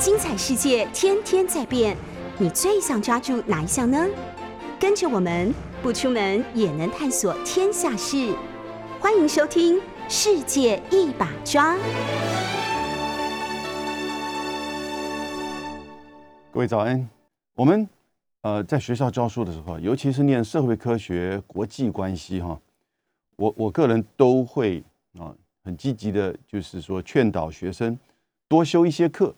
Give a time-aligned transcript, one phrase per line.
[0.00, 1.94] 精彩世界天天在变，
[2.38, 4.08] 你最想抓住哪一项呢？
[4.80, 8.34] 跟着我们不出门也能探索天下事，
[8.98, 9.76] 欢迎收听
[10.08, 11.76] 《世界一把抓》。
[16.50, 17.06] 各位早安，
[17.54, 17.86] 我们
[18.40, 22.58] 呃在学校教书的时候，尤其是念社会科学、国际关系哈，
[23.36, 24.82] 我我个人都会
[25.18, 27.98] 啊很积极的，就是说劝导学生
[28.48, 29.34] 多修一些课。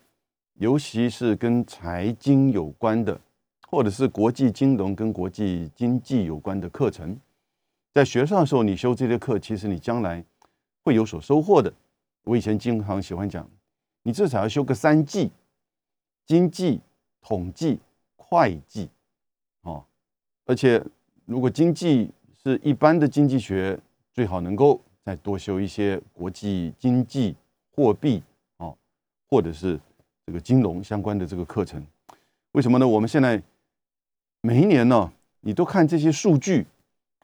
[0.55, 3.19] 尤其是跟财经有关的，
[3.69, 7.19] 或者是国际金融跟国际经济有关的课程，
[7.93, 10.23] 在学上的时候，你修这些课，其实你将来
[10.85, 11.73] 会有所收获的。
[12.25, 13.49] 我以前经常喜欢讲，
[14.03, 15.31] 你至少要修个三季：
[16.27, 16.81] 经济、
[17.21, 17.81] 统计、
[18.17, 18.89] 会计，
[19.63, 19.85] 哦。
[20.45, 20.81] 而且
[21.25, 22.11] 如果经济
[22.45, 23.77] 是一般的经济学，
[24.13, 27.35] 最好能够再多修一些国际经济、
[27.75, 28.23] 货币，
[28.59, 28.77] 哦，
[29.29, 29.81] 或者是。
[30.27, 31.85] 这个金融相关的这个课程，
[32.53, 32.87] 为什么呢？
[32.87, 33.43] 我们现在
[34.41, 36.65] 每一年呢，你都看这些数据，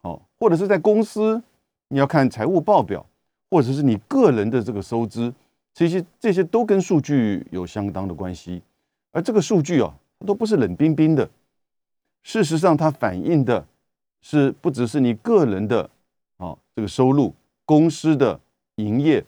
[0.02, 1.40] 哦，或者是在公司
[1.88, 3.06] 你要看财务报表，
[3.50, 5.32] 或者是你个人的这个收支，
[5.72, 8.60] 这些这些都跟数据有相当的关系。
[9.12, 9.94] 而这个数据啊，
[10.26, 11.30] 都不是冷冰冰的，
[12.24, 13.64] 事实上它反映的
[14.22, 15.88] 是不只是你个人的
[16.38, 17.32] 啊这个收入，
[17.64, 18.40] 公司的
[18.74, 19.24] 营业，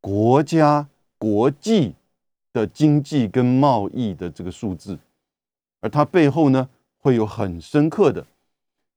[0.00, 1.94] 国家国际。
[2.52, 4.98] 的经济跟贸易的这个数字，
[5.80, 8.26] 而它背后呢，会有很深刻的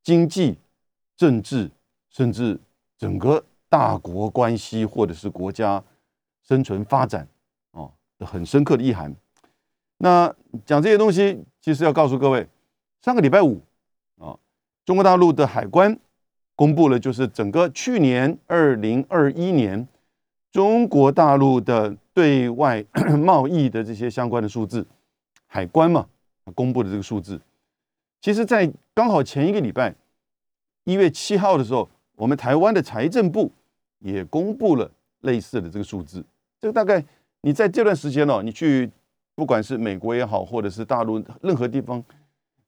[0.03, 0.58] 经济、
[1.16, 1.72] 政治，
[2.09, 2.59] 甚至
[2.98, 5.83] 整个大国关系，或者是国家
[6.44, 7.28] 生存发展
[7.72, 9.16] 哦的很深刻的意涵。
[9.98, 10.33] 那
[10.66, 12.48] 讲这些东西，其实要告诉各位，
[13.02, 13.61] 上个礼拜五
[14.20, 14.38] 啊，
[14.86, 15.98] 中国大陆的海关
[16.56, 19.88] 公布了，就是整个去年二零二一年
[20.56, 21.94] 中国大陆的。
[22.16, 22.81] 对外
[23.20, 24.88] 贸易的这些相关的数字，
[25.48, 26.08] 海关嘛
[26.53, 27.42] 公布的这个数字，
[28.22, 29.93] 其实，在刚好前一个礼拜，
[30.86, 33.52] 一月七号的时候，我们台湾的财政部
[33.99, 34.89] 也公布了
[35.23, 36.23] 类似的这个数字。
[36.61, 37.04] 这个大概
[37.42, 38.89] 你在这段时间哦，你去
[39.36, 42.02] 不管是美国也好，或者是大陆任何地方，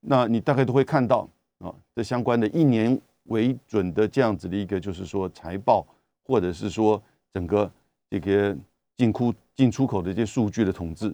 [0.01, 1.25] 那你大概都会看到
[1.59, 5.87] 啊，这相关的一年为准的这样子的一个，就是说财报，
[6.25, 7.01] 或者是说
[7.33, 7.71] 整个
[8.09, 8.57] 这个。
[8.97, 11.13] 进库进出口的这些数据的统计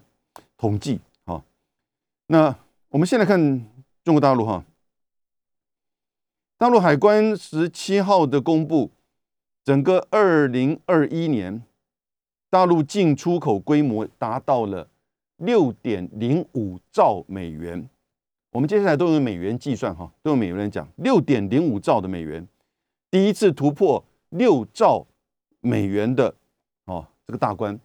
[0.55, 1.43] 统计啊，
[2.27, 3.37] 那我们现在看
[4.05, 4.63] 中国大陆哈，
[6.57, 8.89] 大陆海关十七号的公布，
[9.65, 11.61] 整个二零二一年
[12.49, 14.87] 大陆进出口规模达到了
[15.35, 17.89] 六点零五兆美元，
[18.51, 22.47] 我们接下来都用美元计算哈，都用美元来讲，六点零五兆的美元，
[23.11, 25.05] 第一次突破六兆
[25.59, 26.33] 美元的。
[26.85, 27.79] 哦这个大关，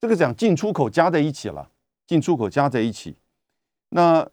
[0.00, 1.70] 这个讲进出口加在一起了，
[2.06, 3.16] 进出口加在一起。
[3.90, 4.28] 那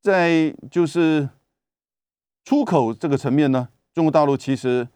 [0.00, 1.28] 在就是
[2.44, 4.86] 出口这个层面呢，中国大陆其实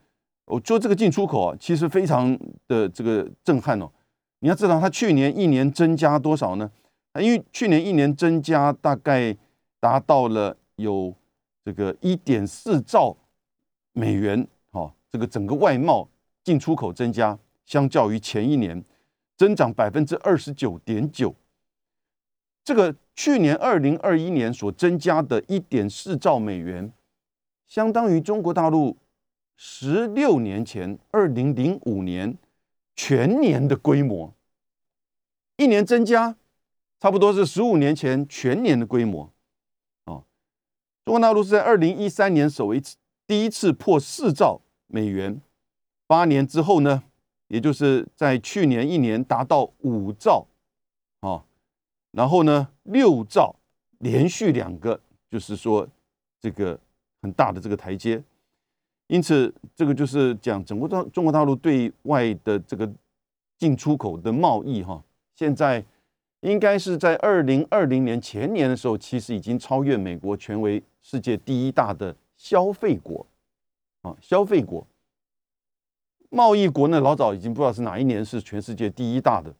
[0.44, 2.38] 我做这个进出口啊，其实非常
[2.68, 3.90] 的这个震撼哦。
[4.38, 6.70] 你要知道，它去年一年增加多少呢？
[7.20, 9.36] 因为去年一年增加大概
[9.80, 11.12] 达到了有
[11.64, 13.16] 这个一点四兆
[13.92, 16.08] 美元，哦，这个整个外贸
[16.44, 17.36] 进出口增加。
[17.70, 18.84] 相较于前一年，
[19.36, 21.32] 增长百分之二十九点九。
[22.64, 26.92] 这个去年二零二一年所增加的一点四兆美元，
[27.68, 28.96] 相当于中国大陆
[29.54, 32.36] 十六年前二零零五年
[32.96, 34.34] 全年的规模。
[35.56, 36.34] 一年增加，
[36.98, 39.32] 差不多是十五年前全年的规模。
[40.06, 40.24] 哦，
[41.04, 42.96] 中国大陆是在二零一三年首一次
[43.28, 45.40] 第一次破四兆美元，
[46.08, 47.04] 八年之后呢？
[47.50, 50.46] 也就是在去年一年达到五兆，
[51.18, 51.42] 啊，
[52.12, 53.56] 然后呢六兆，
[53.98, 55.86] 连续两个，就是说
[56.40, 56.78] 这个
[57.20, 58.22] 很大的这个台阶，
[59.08, 62.88] 因此这个就是讲整个大中国大陆对外的这个
[63.58, 65.02] 进出口的贸易哈，
[65.34, 65.84] 现在
[66.42, 73.26] 应该是在二零二零年前年的时候，其实已经超越美国，成为世界第一大的消费国，
[74.02, 74.86] 啊，消费国。
[76.30, 79.52] 贸易国呢，老早已经不知道是哪一年是全世界第一大的，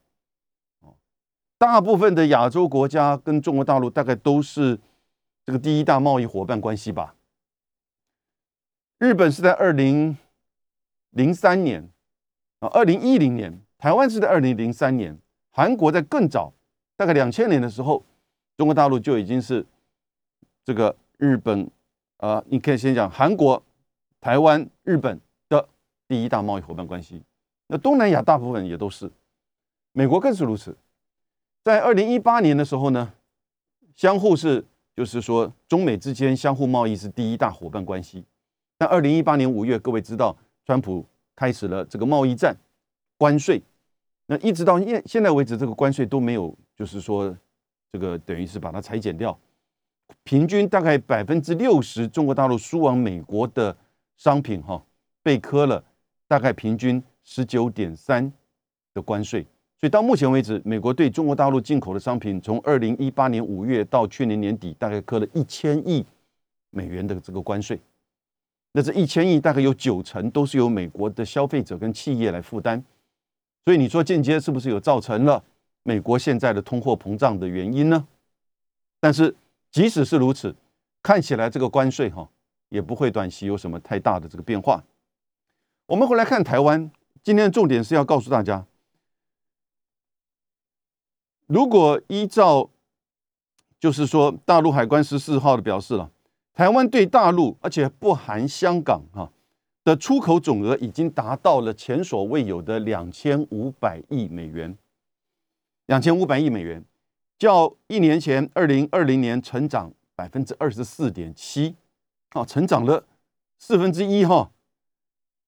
[0.79, 0.95] 哦，
[1.57, 4.79] 大部分的亚洲国家跟中国大陆大概都是
[5.45, 7.13] 这个第一大贸易伙伴关系吧。
[8.99, 10.17] 日本是在二零
[11.09, 11.89] 零三年
[12.59, 15.19] 啊，二零一零年，台湾是在二零零三年，
[15.49, 16.53] 韩国在更早，
[16.95, 18.05] 大概两千年的时候，
[18.55, 19.65] 中国大陆就已经是
[20.63, 21.69] 这个日本，
[22.19, 23.61] 呃，你可以先讲韩国、
[24.21, 25.19] 台湾、日本。
[26.11, 27.23] 第一大贸易伙伴关系，
[27.67, 29.09] 那东南亚大部分也都是，
[29.93, 30.75] 美国更是如此。
[31.63, 33.13] 在二零一八年的时候呢，
[33.95, 34.61] 相互是
[34.93, 38.25] 就是说中美之间相互贸易是第一大伙伴关系。
[38.77, 40.35] 但二零一八年五月，各位知道，
[40.65, 42.53] 川普开始了这个贸易战，
[43.17, 43.61] 关税。
[44.25, 47.33] 那一直到现现在为止，这个关税都没有，就是说
[47.89, 49.39] 这个等于是把它裁减掉，
[50.23, 53.77] 平均大概百分之六十中国大陆输往美国的
[54.17, 54.83] 商品哈
[55.23, 55.81] 被磕了
[56.31, 58.31] 大概平均十九点三
[58.93, 59.45] 的关税。
[59.77, 66.05] 所以到目前为止，美国对中国大陆进口的商品，从二零一八年五月到去年年底，大概扣了一千亿
[66.69, 67.77] 美元的这个关税。
[68.71, 72.81] 那这一千亿大概有九成都是由美国的消费者跟企业来负担。
[73.65, 75.43] 所以你说间接是不是有造成了
[75.83, 78.07] 美国现在的通货膨胀的原因呢？
[79.01, 79.35] 但是
[79.69, 80.55] 即使是如此，
[81.03, 82.25] 看起来这个关税哈
[82.69, 84.81] 也不会短期有什么太大的这个变化。
[85.91, 86.89] 我们回来看台湾，
[87.21, 88.65] 今天的重点是要告诉大家。
[91.47, 92.69] 如果依照，
[93.77, 96.09] 就是说大陆海关十四号的表示了，
[96.53, 99.29] 台湾对大陆，而且不含香港哈
[99.83, 104.77] 的出口总额已经达到了前所未有的两千五百亿美元，
[105.87, 106.85] 两千五百亿美元，
[107.37, 111.75] 较一年前二零二零年成长百分之二十四点七，
[112.29, 113.03] 啊，成长了
[113.57, 114.51] 四分之一哈。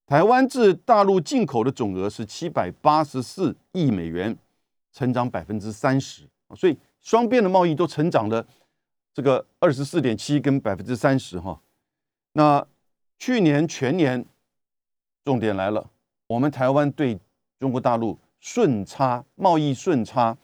[0.06, 4.38] 台湾至大陆进口的总额是七百八十四亿美元。
[4.96, 8.46] 成长百分之三十所以双边的贸易都成长了
[9.12, 11.60] 这个二十四点七跟百分之三十哈。
[12.34, 12.64] 那
[13.18, 14.24] 去年全年
[15.26, 15.90] 重点来了，
[16.28, 17.20] 我们台湾对
[17.60, 20.38] 中国大陆顺差贸易顺差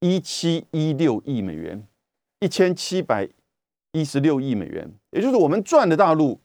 [0.00, 1.88] 一七一六亿美元，
[2.40, 3.26] 一千七百
[3.92, 6.38] 一十六亿美元，也就是我们赚的大陆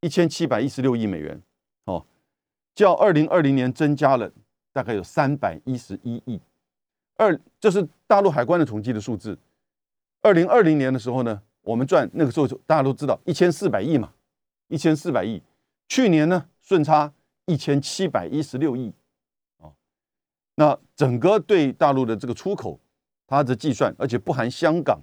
[0.00, 1.42] 一千七百一十六亿美元
[1.84, 2.04] 哦，
[2.74, 4.30] 较二零二零年增加了。
[4.72, 6.40] 大概有三百一十一亿，
[7.16, 9.36] 二这是大陆海关的统计的数字。
[10.22, 14.12] 二零二零年的时候呢，我们赚那个时候就大家都知道一千四百亿嘛，
[14.68, 15.42] 一千四百亿。
[15.88, 17.12] 去年呢顺差
[17.46, 18.94] 一千七百一十六亿，
[19.56, 19.72] 哦，
[20.54, 22.78] 那整个对大陆的这个出口，
[23.26, 25.00] 它的计算，而且不含香港，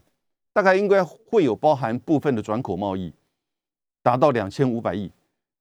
[0.53, 3.13] 大概应该会有包含部分的转口贸易，
[4.07, 5.11] 达到两千五百亿。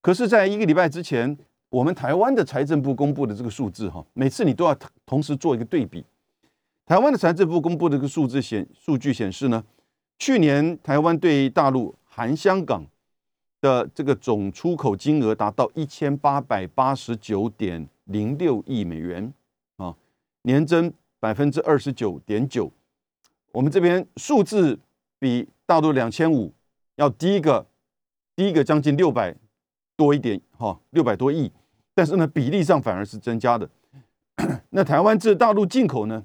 [0.01, 1.37] 可是，在一个礼拜之前。
[1.69, 6.03] 我们台湾的财政部公布的这个数字，哈，每次你都要同时做一个对比。
[6.87, 9.63] 台湾的财政部公布的这个数字显数据显示呢，
[10.17, 12.87] 去年台湾对大陆含香港
[13.61, 19.31] 的这个总出口金额达到一千八百八十九点零六亿美元
[19.77, 19.95] 啊，
[20.43, 22.71] 年增百分之二十九点九。
[23.51, 24.79] 我们这边数字
[25.19, 26.55] 比大陆两千五
[26.95, 27.67] 要低一个，
[28.37, 29.35] 第一个将近六百
[29.97, 31.51] 多一点，哈，六百多亿。
[31.95, 33.69] 但是呢，比例上反而是增加的。
[34.69, 36.23] 那台湾至大陆进口呢，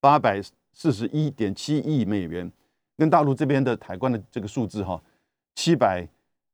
[0.00, 0.40] 八百
[0.72, 2.50] 四十一点七亿美元，
[2.96, 5.02] 跟大陆这边的海关的这个数字哈，
[5.56, 6.08] 七百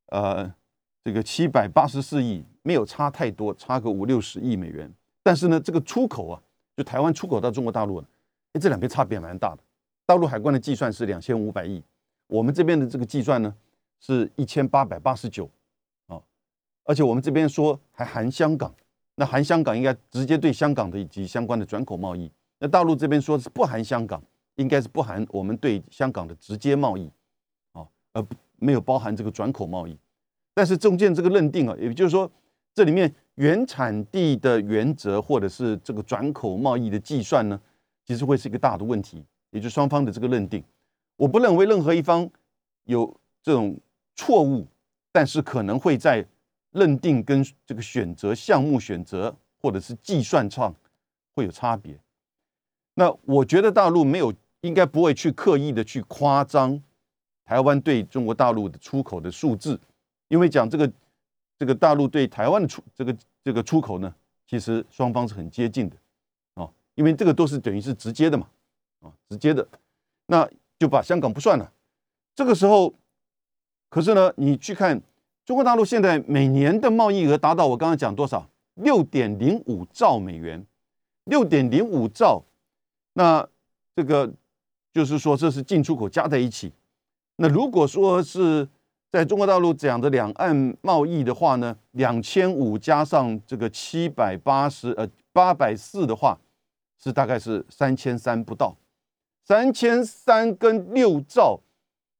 [0.07, 0.51] 呃
[1.03, 4.91] 这个七百八十四亿没有差太多，差个五六十亿美元。
[5.21, 6.41] 但是呢，这个出口啊，
[6.75, 7.99] 就台湾出口到中国大陆，
[8.53, 9.59] 哎，这两边差别蛮大的。
[10.07, 11.83] 大陆海关的计算是两千五百亿，
[12.25, 13.53] 我们这边的这个计算呢
[13.99, 15.49] 是一千八百八十九。
[16.07, 16.21] 啊
[16.83, 18.73] 而且我们这边说还含香港，
[19.15, 22.31] 那含香港应该直接对香港的以及相关的转口贸易。
[22.59, 24.23] 那大陆这边说是不含香港，
[24.55, 27.11] 应该是不含我们对香港的直接贸易，
[27.73, 29.97] 啊，而没有包含这个转口贸易。
[30.53, 32.31] 但是中间这个认定啊，也就是说
[32.73, 37.59] 这里面原产地的原则或者是这个转口贸易的计算呢，
[38.05, 40.63] 其实会是一个大的问题，也就双方的这个认定。
[41.17, 42.27] 我不认为任何一方
[42.85, 43.77] 有这种
[44.17, 44.67] 错误，
[45.13, 46.27] 但是可能会在。
[46.71, 50.75] 认定跟这个选择项目选择或者是计算上
[51.33, 51.97] 会有差别。
[52.93, 54.31] 那我觉得大陆没有
[54.61, 56.79] 应该不会去刻意的去夸张
[57.45, 59.79] 台湾对中国大陆的出口的数字，
[60.27, 60.91] 因为讲这个
[61.57, 64.13] 这个大陆对台湾的出这个这个出口呢，
[64.45, 65.95] 其实双方是很接近的
[66.55, 68.47] 啊，因为这个都是等于是直接的嘛
[68.99, 69.67] 啊，直接的，
[70.27, 70.47] 那
[70.77, 71.73] 就把香港不算了。
[72.35, 72.93] 这个时候，
[73.89, 75.01] 可是呢，你去看。
[75.45, 78.49] 中国大陆现在每年的贸易额达到我刚刚讲多少？
[78.73, 80.65] 六点零五兆美元，
[81.23, 82.43] 六点零五兆。
[83.13, 83.47] 那
[83.95, 84.29] 这个
[84.91, 86.73] 就是说，这是进出口加在一起。
[87.37, 88.67] 那如果说是
[89.09, 96.37] 在中国大陆讲的两岸贸易的话呢，两千五加上这个七百八十呃八百四的话，
[97.01, 98.75] 是大概是三千三不到。
[99.45, 101.61] 三千三跟六兆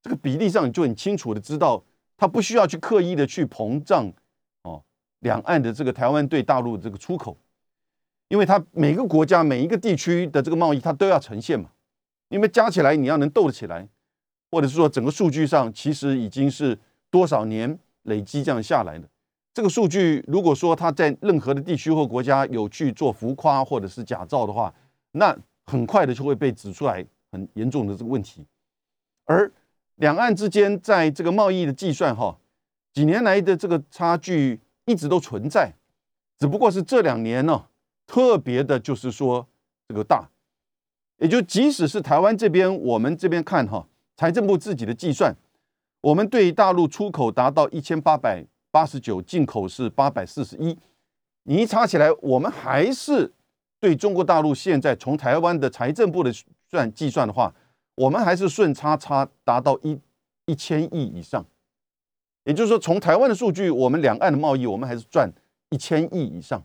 [0.07, 1.83] 这个比例上，你就很清楚的知道。
[2.15, 4.09] 它不需要去刻意的去膨胀，
[4.63, 4.81] 哦，
[5.19, 7.37] 两岸的这个台湾对大陆的这个出口，
[8.29, 11.69] 因为它每个国家每一个地区的这个贸易它都要呈现嘛，
[12.29, 13.85] 因为加起来你要能斗得起来，
[14.49, 16.79] 或者是说整个数据上其实已经是
[17.11, 19.07] 多少年累积这样下来的。
[19.53, 24.73] 这个数据如果说它在任何的地区或国家有去做浮夸或者是假造的话，
[25.11, 28.43] 那很快的就会被指出来很严重的这个问题。
[29.25, 29.51] 而
[29.97, 32.35] 两岸之间在这个贸易的计算哈，
[32.93, 35.71] 几年来的这个差距一直都存在，
[36.39, 37.65] 只不过是这两年呢
[38.07, 39.47] 特别的就是说
[39.87, 40.29] 这个大，
[41.17, 45.35] 也就即使是台湾这边我们这边看哈，财政部自己的计算，
[46.01, 48.45] 我们对大陆出口达到一千八百。
[48.69, 50.77] 八十九，进口是八百四十一，
[51.43, 53.31] 你一查起来，我们还是
[53.79, 56.31] 对中国大陆现在从台湾的财政部的
[56.69, 57.51] 算计算的话，
[57.97, 59.99] 我们还是顺差差达到一
[60.45, 61.43] 一千亿以上，
[62.43, 65.31] 也就是说，从台湾的数据，我们两岸的贸易，我们还是赚
[65.71, 66.63] 一千亿以上，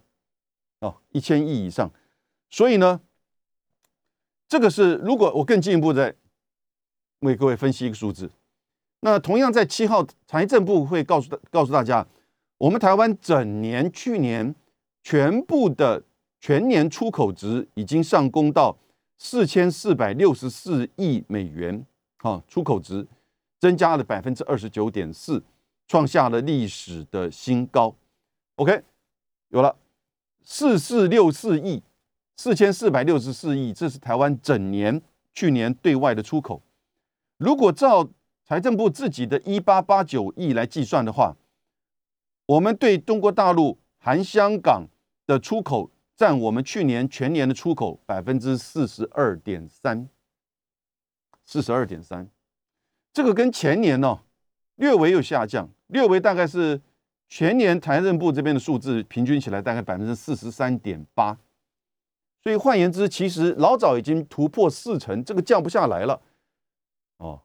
[0.80, 1.90] 哦，一千亿以上，
[2.50, 3.00] 所以呢，
[4.46, 6.14] 这个是如果我更进一步再
[7.20, 8.30] 为各位分析一个数字。
[9.00, 12.06] 那同样在七号，财政部会告诉告诉大家，
[12.58, 14.54] 我们台湾整年去年
[15.02, 16.02] 全部的
[16.38, 18.76] 全年出口值已经上攻到
[19.24, 21.86] 四千四百六十四亿美元，
[22.16, 23.06] 好，出口值
[23.60, 25.40] 增加了百分之二十九点四，
[25.86, 27.94] 创下了历史的新高。
[28.56, 28.82] OK，
[29.50, 29.76] 有了
[30.42, 31.80] 四四六四亿，
[32.36, 35.00] 四千四百六十四亿，这是台湾整年
[35.32, 36.60] 去年对外的出口。
[37.36, 38.08] 如果照
[38.44, 41.36] 财政部自己的一八八九亿来计算的话，
[42.46, 44.88] 我们对中国大陆含香港
[45.28, 50.08] 的出口占我们去年全年的出口百分之四十二点三，
[51.44, 52.30] 四十二点三，
[53.12, 54.20] 这个跟前年呢
[54.76, 56.80] 略微有下降，略微大概是
[57.28, 61.36] 全年财政部这边的数字平均起来大概百分之四十三点八，
[62.40, 66.22] 所以换言之，其实老早已经突破四成，这个降不下来了，
[67.16, 67.42] 哦。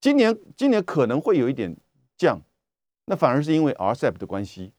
[0.00, 1.76] 今年今年可能会有一点
[2.16, 2.42] 降，
[3.04, 4.72] 那反而是因为 RCEP 的关系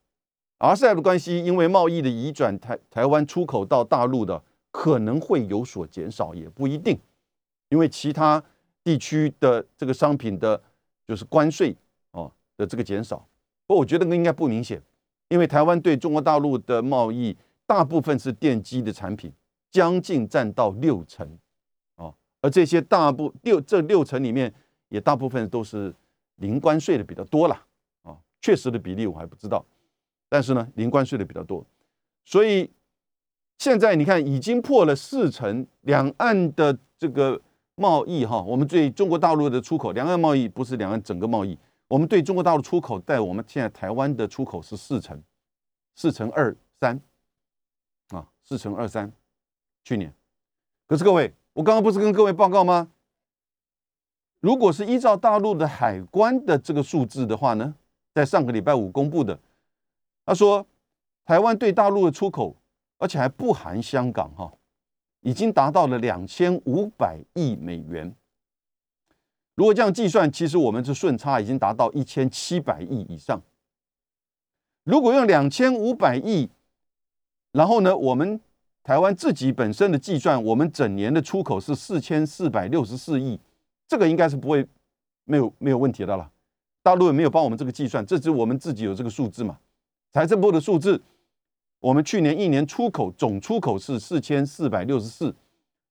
[0.60, 6.98] ，RCEP 关系，因为贸易的移转，台台湾出口到大陆的可能会有所减少，也不一定，
[7.70, 8.44] 因为其他
[8.84, 10.62] 地区的这个商品的，
[11.06, 11.76] 就是关税
[12.12, 13.18] 哦的这个减少，
[13.66, 14.82] 不过我觉得应该不明显，
[15.30, 17.36] 因为台湾对中国大陆的贸易
[17.66, 19.32] 大部分是电机的产品，
[19.72, 21.28] 将近占到六成，
[21.96, 24.54] 哦，而这些大部六这六成里面。
[24.90, 25.94] 也大部分都是
[26.36, 27.66] 零关税的比较多了
[28.04, 29.62] 啊，确实的比例我还不知道，
[30.30, 31.66] 但是呢，零关税的比较多，
[32.26, 32.70] 所以
[33.58, 37.42] 现在你看已经破了四成，两岸的这个
[37.76, 41.58] 贸易哈，我们对中国大陆的出口，两岸贸易不是两岸整个贸易，
[41.88, 45.22] 我们对中国大陆出口，在我们现在台湾的出口是四成，
[45.96, 47.00] 四成二三
[48.10, 49.12] 啊，四成二三，
[49.84, 50.14] 去年，
[50.88, 52.90] 可是各位，我刚刚不是跟各位报告吗？
[54.40, 57.74] 如果是依照大陆的海关的这个数字的话呢，
[58.14, 59.40] 在上个礼拜五公布的，
[60.28, 60.68] 他说
[61.24, 62.54] 台湾对大陆的出口，
[62.98, 64.52] 而且还不含香港哈，
[65.22, 68.14] 已经达到了两千五百亿美元。
[69.56, 73.42] 如果这样计算，其实我们这顺差已经达到一千七百亿以上。
[74.84, 76.50] 如果用两千五百亿，
[77.54, 78.38] 然后呢，我们
[78.84, 83.40] 台湾自己本身的计算，我们整年的出口是四千四百六十四亿。
[83.88, 84.68] 这个应该是不会
[85.24, 86.30] 没有没有问题的了，
[86.84, 89.58] 大陆也没有帮我们这个计算，这是我们自己有这个数字嘛？
[90.18, 91.00] 财政部的数字，
[91.80, 95.36] 我们去年一年出口总出口是四千四百六十四，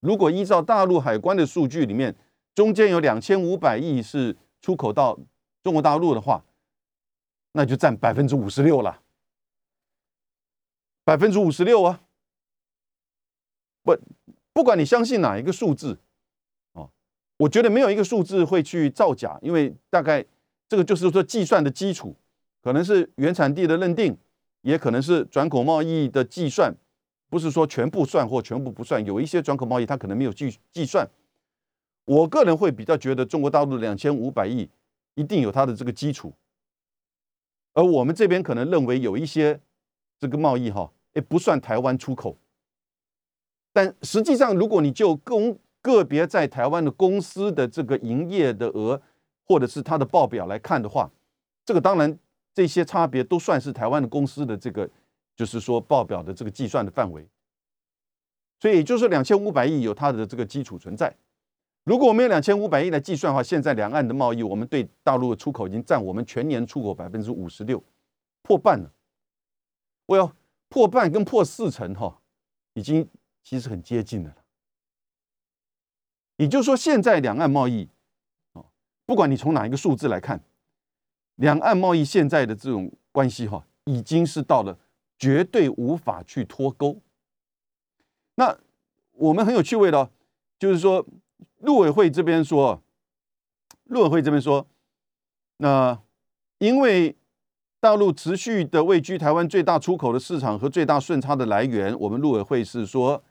[0.01, 2.13] 如果依照大陆海关的数据里面，
[2.53, 5.17] 中间有两千五百亿是出口到
[5.63, 6.45] 中国大陆的话，
[7.53, 9.01] 那就占百分之五十六了，
[11.05, 12.01] 百分之五十六啊！
[13.85, 13.97] 不，
[14.53, 16.01] 不管你相信哪一个数字。
[16.73, 16.91] 哦
[17.37, 20.25] 我觉得没有一个数字会去造假，因为大概
[20.69, 22.17] 这个就是说计算的基础，
[22.67, 24.19] 可能是原产地的认定，
[24.63, 26.75] 也可能是转口贸易的计算，
[27.31, 29.07] 不是说全部算或全部不算。
[29.07, 31.09] 有一些转口贸易它可能没有计计算。
[32.07, 34.69] 我个人会比较觉得中国大陆的两千五百亿
[35.15, 36.33] 一定有它的这个基础，
[37.73, 39.61] 而我们这边可能认为有一些
[40.19, 42.37] 这个贸易哈，也不算台湾出口，
[43.73, 49.01] 但实际上如果你就公个别在台湾的公司的这个营业的额，
[49.45, 51.09] 或者是它的报表来看的话，
[51.65, 52.19] 这个当然
[52.57, 54.89] 这些差别都算是台湾的公司的这个，
[55.37, 57.29] 就是说报表的这个计算的范围。
[58.59, 61.15] 所以也就是两千五百亿有它的这个基础存在。
[61.85, 67.85] 如果我们用两千五百亿来计算的话，现在两岸的贸易，我们对大陆的出口已经占我们全年出口百分之五十六，
[68.41, 68.91] 破半了。
[70.07, 70.35] 我要
[70.71, 72.23] 破半跟破四成哈，
[72.73, 73.07] 已经
[73.45, 74.35] 其实很接近了。
[76.39, 77.91] 也就是说，现在两岸贸易，
[78.55, 78.65] 哦，
[79.05, 80.43] 不管你从哪一个数字来看，
[81.37, 84.79] 两岸贸易现在的这种关系哈，已经是到了
[85.19, 87.01] 绝对无法去脱钩。
[88.35, 88.59] 那
[89.13, 90.11] 我们很有趣味的，
[90.59, 91.07] 就是说，
[91.61, 92.83] 陆委会这边说，
[93.85, 94.67] 陆委会这边说，
[95.59, 95.99] 那
[96.59, 97.17] 因为
[97.81, 103.23] 大陆持续的位居台湾最大出口的市场和最大顺差的来源，我们陆委会是说，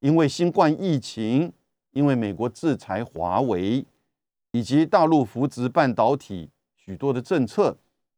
[0.00, 1.52] 因为新冠疫情。
[1.94, 3.86] 因为美国制裁华为，
[4.50, 6.50] 以及大陆扶植半导体
[6.84, 7.74] 许多的政策，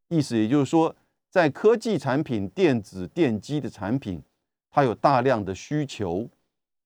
[0.09, 0.95] 意思也就是说，
[1.31, 4.21] 在科技产品、电子电机的产品，
[4.71, 6.29] 它有大量的需求，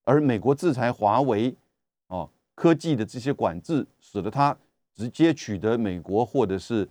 [0.04, 1.56] 而美国制裁华为，
[2.08, 4.54] 哦，科技的这些管制，使得它
[4.94, 6.86] 直接取得美国或者是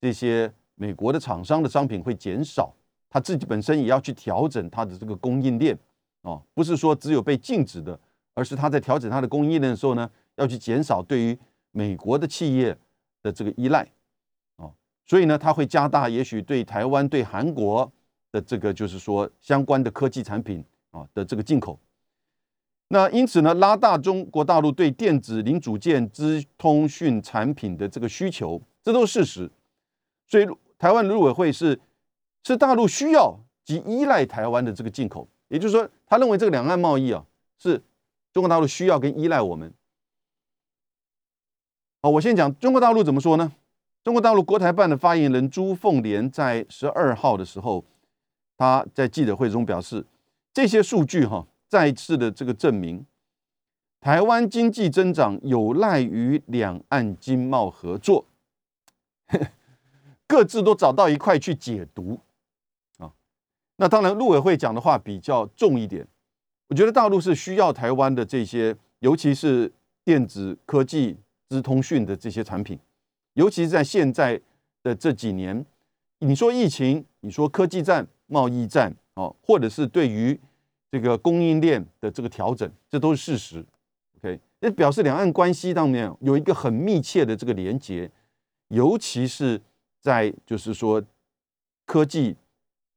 [0.00, 2.74] 这些美国的厂商的商品会减少，
[3.10, 5.78] 它自己本身也要去调整它的这个供应链，
[6.22, 7.98] 哦，不是说只有被禁止的。
[8.32, 11.36] 而是他在调整他的供应链的时候呢，要去减少对于
[11.72, 12.74] 美国的企业
[13.22, 13.86] 的这个依赖，
[15.10, 17.90] 所以呢，他会加大也许对台湾、对韩国
[18.30, 21.76] 的这个就是说相关的科技产品啊的这个进口。
[22.86, 29.50] 那因此呢，拉大中国大陆对电子零组件、资通讯产品的这个需求，这都是事实。
[30.28, 30.46] 所以
[30.78, 31.80] 台湾陆委会是
[32.44, 37.26] 是大陆需要及依赖台湾的这个进口，也就是说，他认为这个两岸贸易啊
[37.58, 37.82] 是。
[38.32, 39.74] 中国大陆需要跟依赖我们。
[42.00, 43.52] 好，我先讲中国大陆怎么说呢？
[44.02, 47.84] 中国大陆国台办的发言人朱凤莲在十二号的时候，
[48.56, 50.06] 他在记者会中表示，
[50.54, 53.04] 这些数据哈，再次的这个证明，
[54.00, 58.24] 台湾经济增长有赖于两岸经贸合作，
[60.26, 62.20] 各自都找到一块去解读
[62.96, 63.12] 啊。
[63.76, 66.06] 那当然，陆委会讲的话比较重一点。
[66.68, 69.70] 我觉得大陆是需要台湾的这些，尤其是
[70.04, 72.78] 电子科技、资通讯的这些产品，
[73.34, 74.40] 尤其是在现在
[74.82, 75.64] 的这几年，
[76.18, 80.38] 你说疫情，你说科技战、贸易战，哦，或者是对于
[80.90, 83.64] 这个供应链的这个调整，这都是事实。
[84.18, 88.10] OK，那表示两岸关系当中有一个很密切的这个连接，
[88.68, 89.60] 尤其是
[90.00, 91.02] 在就是说
[91.86, 92.36] 科技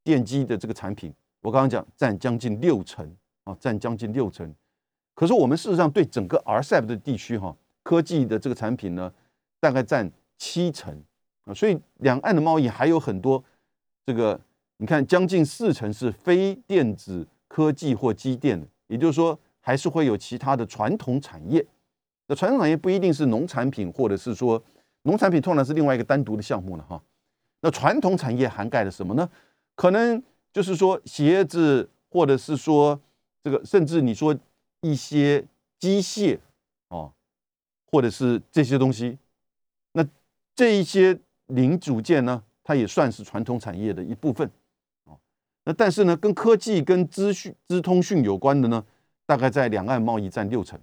[0.04, 3.16] 电机的这个产品，我刚刚讲占将近六成。
[3.46, 4.56] 啊，占将近六成，
[5.14, 9.14] 可是我们事实上对整个 RCEP 的地区哈，科技的这个产品呢，
[9.60, 10.10] 大概占
[10.44, 11.02] 七成
[11.46, 13.42] 啊，所以两岸的贸易还有很多
[14.06, 14.38] 这个，
[14.78, 21.66] 你看将近四成是非电子科技或机电的，也就是说还是会有其他的传统产业。
[22.28, 24.62] 那传统产业不一定是农产品，或者是说
[25.04, 27.02] 农产品通常是另外一个单独的项目了哈。
[27.62, 29.30] 那传统产业涵盖了什么呢？
[29.76, 33.00] 可能就是说鞋子，或者是说。
[33.46, 34.34] 这个甚至你说
[34.80, 35.46] 一些
[35.78, 36.40] 机械
[36.88, 37.12] 哦，
[37.92, 39.18] 或者是这些东西，
[40.56, 44.50] 这一些零组件呢，它也算是传统产业的一部分
[45.06, 45.18] 哦。
[45.64, 48.84] 那但是呢，跟科技、跟资讯、资通讯有关的呢，
[49.26, 50.80] 大概在两岸贸易占六成，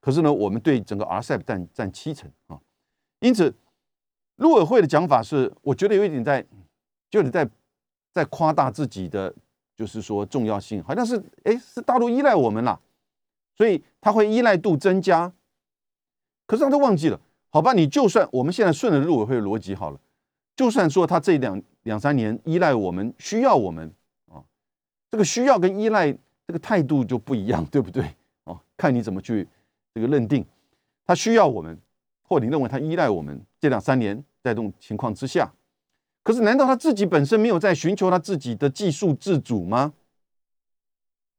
[0.00, 2.60] 可是呢，我们对整个 RCEP 占占七成啊。
[3.20, 3.54] 因此，
[4.36, 6.44] 陆委会的讲法是，我觉得有一点在，
[7.10, 7.48] 就你在
[8.12, 9.34] 在夸大自己的。
[9.76, 12.80] 就是说重要性好像是哎是大陆依赖我们了，
[13.56, 15.32] 所以它会依赖度增加。
[16.46, 17.20] 可是他都忘记了，
[17.54, 17.72] 好吧？
[17.72, 20.00] 你就算我们现在顺着陆委会的逻辑好了，
[20.56, 23.94] 就算说他这两两三年依赖我们，需要我们
[24.26, 24.42] 啊，
[25.08, 26.10] 这个需要跟依赖
[26.48, 28.12] 这个态度就不一样，对不对？
[28.42, 29.46] 哦，看你怎么去
[29.94, 30.44] 这个认定，
[31.06, 31.80] 他需要我们，
[32.24, 35.54] 或你认为他依赖我们，这两三年在这种情况之下。
[36.24, 39.92] 可是，难道他自己本身没有在寻求他自己的技术自主吗？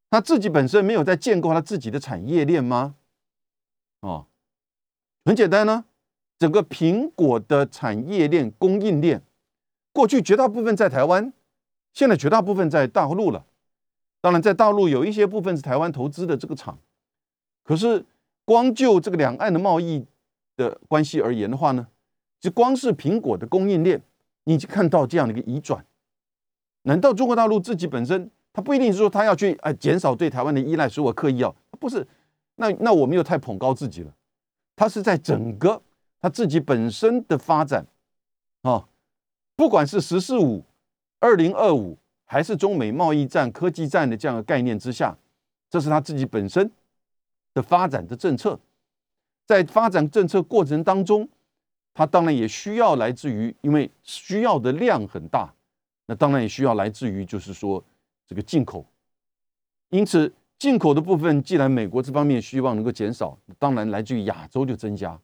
[0.10, 2.96] 他自己本身没有在建构他自己的产业链吗？
[4.00, 4.28] 哦，
[5.26, 5.84] 很简单呢，
[6.38, 9.22] 整个苹果的产业链供应链，
[9.92, 11.32] 过去绝大部分在台湾，
[11.94, 13.46] 现在绝大部分在大陆了。
[14.22, 16.78] 当然，在大陆有一些部分是台湾投资的这个厂。
[17.64, 18.06] 可是，
[18.44, 20.06] 光就这个两岸的贸易
[20.58, 21.88] 的关系而言的话呢，
[22.40, 24.02] 就光是苹果的供应链。
[24.46, 25.84] 你看到这样的一个移转，
[26.84, 32.06] 难道中国大陆自己本身，他不一定是说他要去哎减少对台湾的依赖，所以我刻意要不是？
[32.58, 34.14] 那那我们又太捧高自己了。
[34.76, 35.82] 他是在整个
[36.26, 37.86] 他自己本身的发展
[38.64, 38.90] 啊，
[39.56, 40.64] 不管是“十四五”、
[41.22, 45.16] “二零二五”还是中美贸易战、科技战的这样的概念之下，
[45.70, 46.72] 这是他自己本身
[47.54, 48.60] 的发展的政策，
[49.46, 51.30] 在发展政策过程当中。
[51.94, 55.54] 他当然也需要来自于，因为需要的量很大，
[56.08, 57.84] 那当然也需要来自于，就是说
[58.26, 58.84] 这个进口。
[59.90, 65.22] 因此，进口的部分，既然美国这方面希望能够减少，当然来自于亚洲就增加。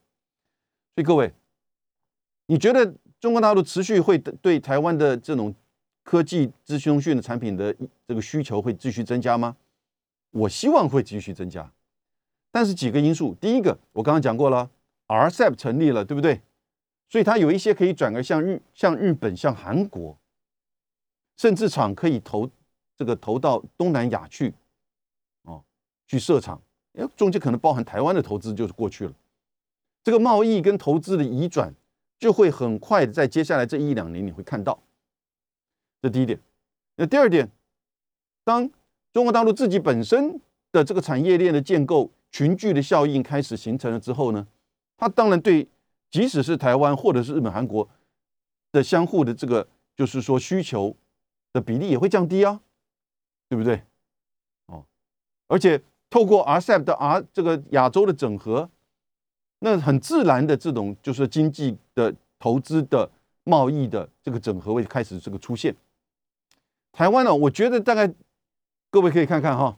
[0.96, 1.34] 所以各位，
[2.48, 5.54] 你觉得中国大陆持续会对台湾的这种
[6.04, 7.74] 科技资讯通讯的产品的
[8.08, 9.56] 这个需求会继续增加吗？
[10.32, 11.72] 我希望会继续增加。
[12.52, 14.70] 但是几个因素，第一个我刚刚讲过了
[15.08, 16.42] ，RCEP 成立了，对不对？
[17.08, 20.18] 所以它有一些可以转而向日、向日本、向韩国，
[21.38, 22.50] 甚至厂可以投
[22.98, 24.54] 这个投到东南亚去，
[25.44, 25.64] 哦，
[26.08, 26.62] 去设厂，
[26.94, 29.14] 哎中间可能包含台湾的投资就是过去了。
[30.04, 31.74] 这个贸易跟投资的移转
[32.20, 34.82] 就会很快的在接下来这一两年你会看到。
[36.02, 36.40] 这第一点。
[36.96, 37.50] 那第二点，
[38.44, 38.70] 当
[39.14, 40.40] 中国大陆自己本身
[40.72, 42.12] 的这个产业链的建构。
[42.34, 44.48] 群聚的效应开始形成了之后呢，
[44.96, 45.68] 它当然对，
[46.10, 47.90] 即使是台湾或者是日本、韩国
[48.72, 50.96] 的相互的这个，就是说需求
[51.52, 52.62] 的比例也会降低啊，
[53.50, 53.84] 对不对？
[54.68, 54.86] 哦，
[55.50, 58.70] 而且透过 RCEP 的 R 这个亚洲的整合，
[59.64, 63.10] 那很自然的这种就是经济的投资的
[63.46, 65.76] 贸易的这个整合会开始这个出现。
[66.92, 68.14] 台湾呢，我觉得大概
[68.90, 69.78] 各位可以看看哈，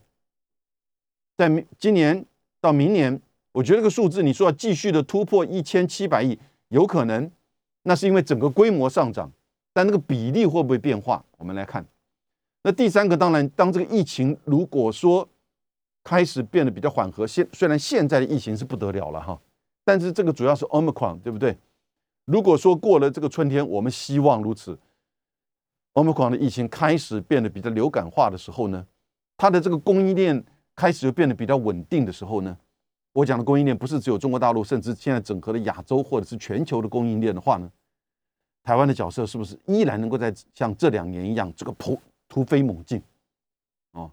[1.38, 2.26] 在今年。
[2.64, 7.30] 到明年，我觉得这个数字，你说要继续的突破一千七百亿，有可能，
[7.82, 9.30] 那是因为整个规模上涨，
[9.74, 11.22] 但那个比例会不会变化？
[11.38, 11.86] 我们来看。
[12.62, 15.28] 那第三个，当然，当这个疫情如果说
[16.06, 19.38] 开始变得比较缓和，现虽然现在的疫情是不得了了哈，
[19.84, 21.58] 但是这个主要是 Omicron，对不对？
[22.26, 24.78] 如果说过了这个春天，我们希望如此
[25.94, 28.86] ，Omicron 的疫情开始变得比较流感化的时候呢，
[29.38, 30.44] 它的这个供应链。
[30.76, 32.58] 开始就变得比较稳定的时候呢，
[33.12, 37.72] 我讲的供应链不是只有中国大陆，甚至现在整合的亚洲或者是全球的供应链的话呢，
[38.64, 43.00] 台湾的角色是不是依然能够在像这两年一样这个突突飞猛进？
[43.92, 44.12] 哦，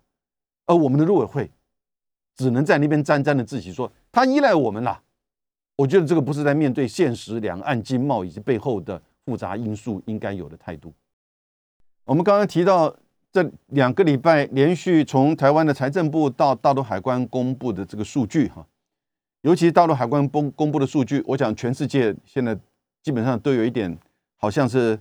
[0.67, 1.51] 而我们的陆委会
[2.37, 5.03] 只能在那边沾沾的自喜，说他依赖我们啦。
[5.81, 10.93] 我觉得这个不是在面对现实两岸经贸以及背后的复杂因素应该有的态度。
[12.05, 12.95] 我们刚刚提到。
[13.33, 18.67] 这两个礼拜连续从台湾的财政部到大陆海关公布的这个数据哈，
[19.43, 22.59] 尤其大陆海关公公布的数据，我讲全世界现在
[23.05, 23.97] 基本上都有一点
[24.35, 24.99] 好像是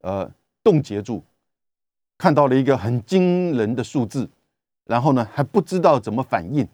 [0.00, 0.26] 呃
[0.64, 1.22] 冻结住，
[2.16, 4.26] 看到了一个很惊人的数字，
[4.86, 6.66] 然后呢还不知道怎么反应。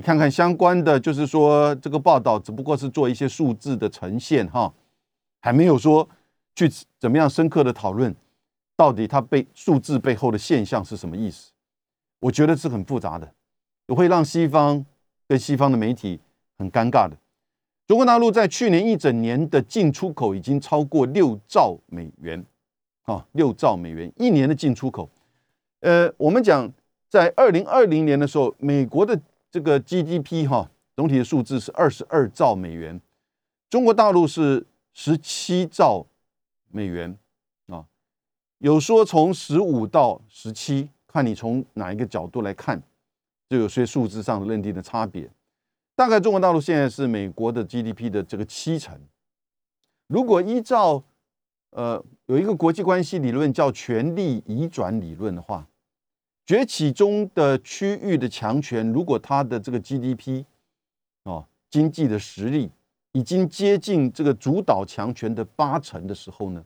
[0.00, 4.72] 你看看相关的，就是说这个报道只不过是做一些数字的呈现哈，
[5.42, 6.08] 还没有说
[6.54, 6.66] 去
[6.98, 8.16] 怎么样深刻的讨论。
[8.78, 11.52] 到底它背数字背后的现象是什么意思？
[12.18, 13.30] 我觉得是很复杂的，
[13.88, 14.82] 也会让西方
[15.28, 16.18] 跟西方的媒体
[16.56, 17.14] 很尴尬的。
[17.86, 22.42] 中国大陆在去年一整年的进出口已经超过六兆美元，
[23.02, 25.10] 啊，六兆美元一年的进出口。
[25.80, 26.72] 呃，我们讲
[27.10, 33.00] 在二零二零年的时候，美国的这个 GDP 哈，总体的数字是二十二兆美元，
[33.68, 36.06] 中国大陆是十七兆
[36.68, 37.18] 美元
[37.66, 37.84] 啊。
[38.58, 42.80] 有说从十五到十七，看你从哪一个角度来看，
[43.48, 45.28] 就有些数字上认定的差别。
[45.96, 48.98] 大概中国大陆现在是美国的 GDP 的这个七成。
[50.06, 51.02] 如果依照
[51.70, 55.66] 呃有一个国际关系理论叫权力移转理论的话，
[56.50, 60.44] 崛起中的区域的强权，如果它的这个 GDP
[61.22, 62.68] 哦经济的实力
[63.12, 66.64] 已经接近这个主导强权的八成的时候呢？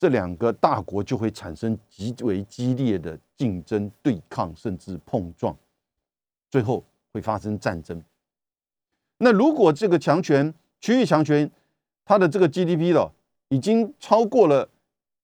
[0.00, 5.56] 这两个大国就会产生极为激烈的竞争、对抗，甚至碰撞，
[6.50, 8.02] 最后会发生战争。
[9.18, 11.48] 那如果这个强权、区域强权，
[12.04, 13.14] 它的这个 GDP 了，
[13.50, 14.68] 已经超过了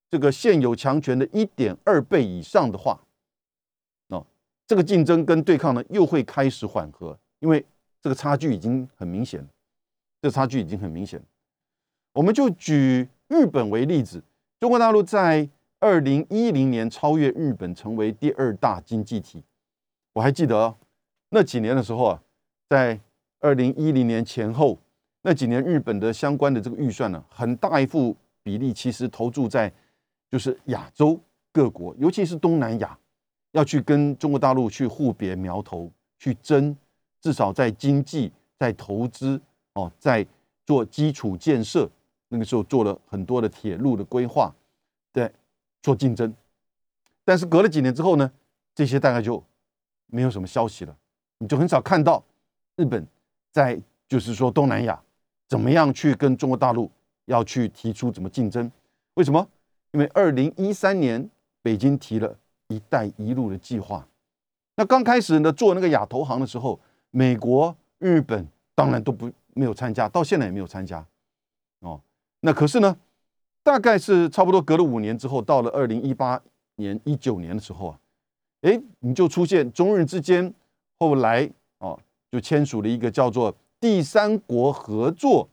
[0.09, 3.01] 这个现有强权的一点二倍以上的话，
[4.67, 7.65] 这个竞争跟对抗呢，又会开始缓和，因为
[8.01, 9.47] 这个差距已经很明显，
[10.21, 11.23] 这差距已经很明显。
[12.13, 14.23] 我们就举日本为例子。
[14.61, 15.49] 中国大陆在
[15.81, 19.43] 二零一零年超越日本，成为第二大经济体。
[20.13, 20.77] 我还记得
[21.31, 22.23] 那几年的时候啊，
[22.69, 23.01] 在
[23.41, 24.79] 二零一零年前后
[25.23, 29.73] 那几年，日本的相关的这个预算呢，很大一副比例其实投注在
[30.31, 31.21] 就是亚洲
[31.53, 32.97] 各国，尤其是东南亚，
[33.53, 36.77] 要去跟中国大陆去互别苗头，去争，
[37.21, 39.41] 至少在经济、在投资
[39.75, 40.27] 哦，在
[40.67, 41.89] 做基础建设。
[42.29, 44.51] 那个时候做了很多的铁路的规划，
[45.13, 45.31] 对，
[45.83, 46.35] 做竞争，
[47.27, 48.33] 但是隔了几年之后呢，
[48.75, 49.45] 这些大概就
[50.07, 50.97] 没有什么消息了，
[51.37, 52.25] 你就很少看到
[52.77, 53.07] 日本
[53.51, 54.99] 在就是说东南亚
[55.47, 56.91] 怎么样去跟中国大陆
[57.27, 58.73] 要去提出怎么竞争？
[59.13, 59.47] 为什么？
[59.91, 61.29] 因为二零一三年
[61.61, 62.35] 北京提了
[62.73, 64.07] 一带一路的计划，
[64.77, 66.81] 那刚开始呢做那个亚投行的时候，
[67.11, 71.07] 美国、日本当然都不没有参加，到现在也没有参加。
[71.81, 72.01] 哦，
[72.41, 72.97] 那可是呢，
[73.63, 76.41] 大概是差不多隔了五年之后，到了二零一八
[76.77, 77.99] 年、一九年的时候啊，
[78.63, 80.53] 哎，你就出现中日之间
[80.99, 81.99] 后来哦，
[82.31, 85.49] 就签署了一个叫做第三国合作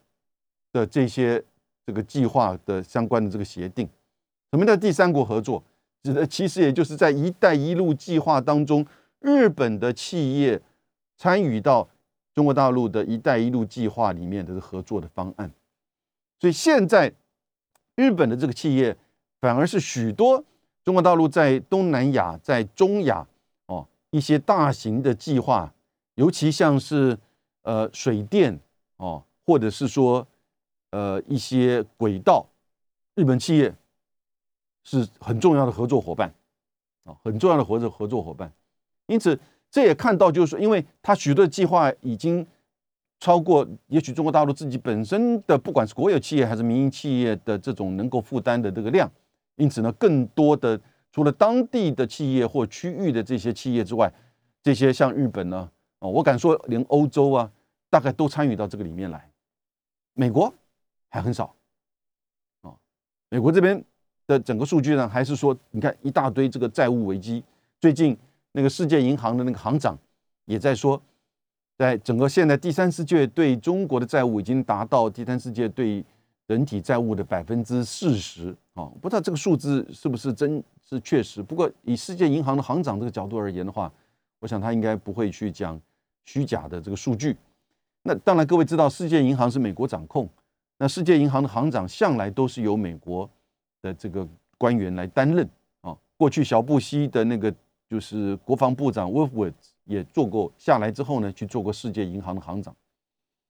[0.72, 1.44] 的这些
[1.86, 3.90] 这个计划的相关的这个协定。
[4.52, 5.62] 什么叫第三国合作？
[6.02, 8.86] 指的其实也就是在“一带一路”计划当中，
[9.20, 10.62] 日本的企业
[11.18, 11.90] 参与到
[12.34, 15.52] 中国大陆的一带一路计划里面的合作的方案。
[16.40, 17.14] 所以现在
[17.96, 18.96] 日本的这个企业
[19.42, 20.42] 反而是许多
[20.86, 23.28] 中国大陆在东南亚、在中亚
[23.66, 25.74] 哦一些大型的计划，
[26.16, 27.18] 尤其像是
[27.64, 28.58] 呃水电
[28.96, 30.26] 哦，或者是说
[30.92, 32.48] 呃一些轨道，
[33.16, 33.76] 日本企业。
[34.90, 36.34] 是很重要的合作伙伴，
[37.04, 38.52] 啊，很重要的合作合作伙伴。
[39.06, 42.44] 因此，这也看到，就是说，因为它许多计划已经
[43.20, 49.08] 超过，也许中国大陆自己本身的，不管是国有企业还是民营企业的这种能够负担的这个量。
[49.58, 50.80] 因此呢，更多的
[51.12, 54.12] 除了当地的企业或区域的这些企业之外，
[54.64, 57.52] 这些像日本呢，啊，我敢说连欧洲啊，
[57.92, 59.30] 大概都参与到这个里面来。
[60.14, 60.52] 美国
[61.10, 61.56] 还很少，
[62.62, 62.74] 啊，
[63.30, 63.86] 美国这边。
[64.30, 67.44] 的整个数据呢，还是说，你看一大堆这个债务危机。
[67.82, 68.16] 最近
[68.52, 69.98] 那个世界银行的那个行长
[70.46, 71.02] 也在说，
[71.76, 76.06] 在整个现在第三世界对中国的债务已经达到第三世界对
[76.48, 78.86] 整体债务的百分之四十啊！
[79.02, 81.42] 不知道这个数字是不是真是确实。
[81.42, 83.92] 不过以世界银行的行长这个角度而言的话，
[84.40, 85.82] 我想他应该不会去讲
[86.26, 87.36] 虚假的这个数据。
[88.04, 90.30] 那当然，各位知道世界银行是美国掌控，
[90.78, 93.28] 那世界银行的行长向来都是由美国。
[93.82, 95.48] 的这个官员来担任
[95.82, 97.54] 啊，过去小布希的那个
[97.90, 99.54] 就是国防部长 Wolfowitz
[99.86, 102.76] 也做过，下来之后呢，去做过世界银行的行长，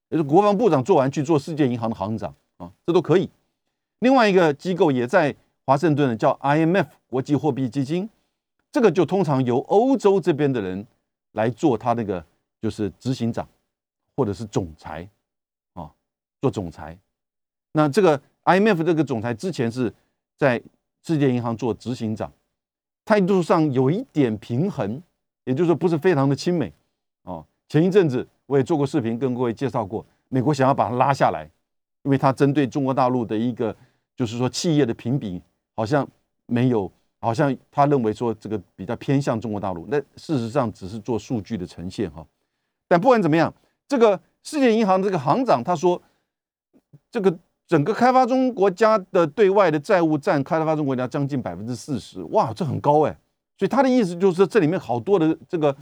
[0.10, 3.30] 也是国防部长做完去做世界银行的行长啊，这都可以。
[4.00, 8.10] 另外一个机构也在华盛顿的叫 IMF 国际货币基金，
[8.72, 10.86] 这个就通常由欧洲这边的人
[11.32, 12.24] 来做他那个
[12.62, 13.48] 就是执行长
[14.16, 15.10] 或者是总裁
[15.74, 15.92] 啊，
[16.40, 16.98] 做总裁。
[17.72, 19.92] 那这个 IMF 这个总裁之前是。
[20.40, 20.62] 在
[21.04, 22.32] 世界银行做执行长，
[23.04, 25.04] 态度上有一点平衡，
[25.44, 26.72] 也就是说不是非常的亲美
[27.24, 27.46] 哦。
[27.68, 31.46] 前一阵子我也做过视频跟各位介绍过，美国想要把它拉下来，
[32.04, 33.76] 因为它针对中国大陆的一个
[34.16, 35.42] 就是说企业的评比
[35.76, 36.08] 好像
[36.46, 42.26] 没有，好像他认为说这个比较偏向中国大陆，那事实上只是做数据的呈现哈。
[42.88, 43.54] 但不管怎么样，
[43.90, 46.02] 这个世界银行这个行长他说
[47.12, 47.38] 这个。
[47.70, 53.16] 整个开发中国家的对外的债务占开发中国家将近百分之四十，哇，这很高哎！
[53.60, 55.76] 所以他的意思就是这里面好多的这个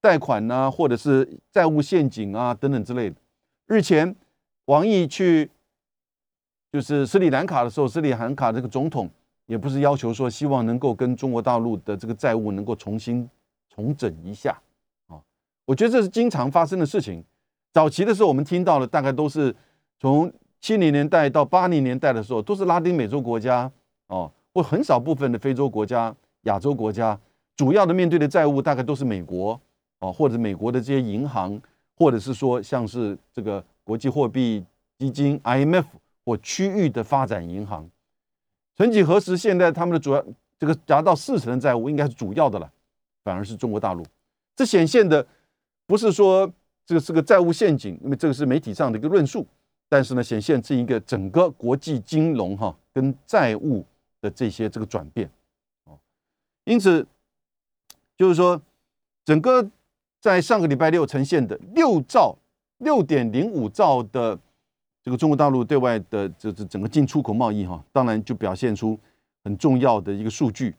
[0.00, 3.14] 贷款呐，或者是债务陷阱啊等等之类的。
[3.68, 4.16] 日前，
[4.64, 5.48] 王毅去
[6.72, 9.08] 就是斯里兰卡的时候，斯里兰卡这个总统
[9.46, 13.30] 也不是要求说希望能够跟中国大陆的这个债务能够重新
[13.72, 14.60] 重整一下
[15.06, 15.22] 啊。
[15.64, 17.22] 我觉得这是经常发生的事情。
[17.72, 19.54] 早期的时候我们听到的大概都是
[20.00, 20.32] 从。
[20.60, 23.70] 七零年代到八零年代的时候，都是拉丁美洲国家
[24.08, 27.18] 哦，或很少部分的非洲国家、亚洲国家，
[27.56, 29.60] 主要的面对的债务大概都是美国
[30.00, 31.60] 哦，或者美国的这些银行，
[31.96, 34.64] 或者是说像是这个国际货币
[34.98, 35.84] 基金 IMF
[36.24, 37.88] 或区域的发展银行。
[38.76, 40.24] 曾几何时，现在他们的主要
[40.58, 42.70] 这个达到四成的债务应该是主要的了，
[43.24, 44.04] 反而是中国大陆。
[44.56, 45.24] 这显现的
[45.86, 46.52] 不是说
[46.84, 49.46] 这个是个债务陷阱，因为这个是媒体上的一个论述。
[49.88, 53.84] 但是呢，显现这一个整个国际金融哈跟债务
[54.20, 55.30] 的这些这个转变，
[55.84, 55.98] 哦，
[56.64, 57.06] 因此
[58.16, 58.60] 就是说，
[59.24, 59.66] 整个
[60.20, 62.36] 在上个礼拜六呈现的六兆
[62.78, 64.38] 六点零五兆的
[65.02, 68.98] 这个中国大陆对外的这这整个进出口贸易哈，当然就表现出
[69.42, 70.74] 很重要的一个数据，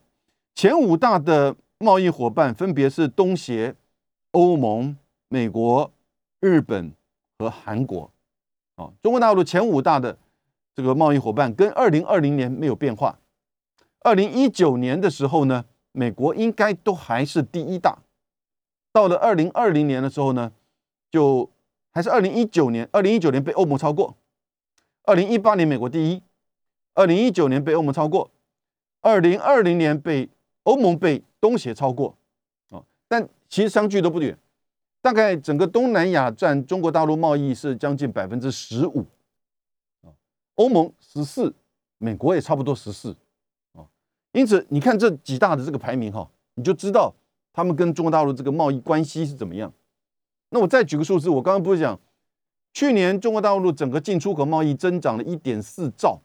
[0.54, 3.74] 前五大的贸易伙伴分别是东协、
[4.30, 4.96] 欧盟、
[5.28, 5.90] 美国、
[6.38, 6.92] 日本
[7.38, 8.08] 和韩国。
[9.02, 10.16] 中国大陆前五大的
[10.74, 13.18] 这个贸易伙伴跟二零二零年没有变化。
[14.00, 17.98] 二零一九年的时候呢，美国应该都还是第一大。
[18.92, 20.52] 到了二零二零年的时候呢，
[21.10, 21.50] 就
[21.90, 24.16] 还是二零一九年，二零一九年被欧盟超过。
[25.04, 26.22] 二零一八年美国第一，
[26.94, 28.30] 二零一九年被欧盟超过，
[29.00, 30.28] 二零二零年被
[30.62, 32.16] 欧盟被东协超过。
[32.70, 34.38] 啊，但其实相距都不远。
[35.02, 39.06] 大概整个东南亚占中国大陆贸易是将近百分之十五，
[40.02, 40.12] 啊，
[40.56, 41.54] 欧盟十四，
[41.98, 43.16] 美国也差不多十四，
[43.72, 43.86] 啊，
[44.32, 47.14] 因此你看这几大的这个排名哈，你就知道
[47.52, 49.72] 他们跟中国大陆这个贸易关系是怎么样？
[50.50, 51.98] 那我再举个数字，我刚刚不是讲，
[52.74, 56.20] 去年中国大陆整个进出口贸易增长了一点四兆，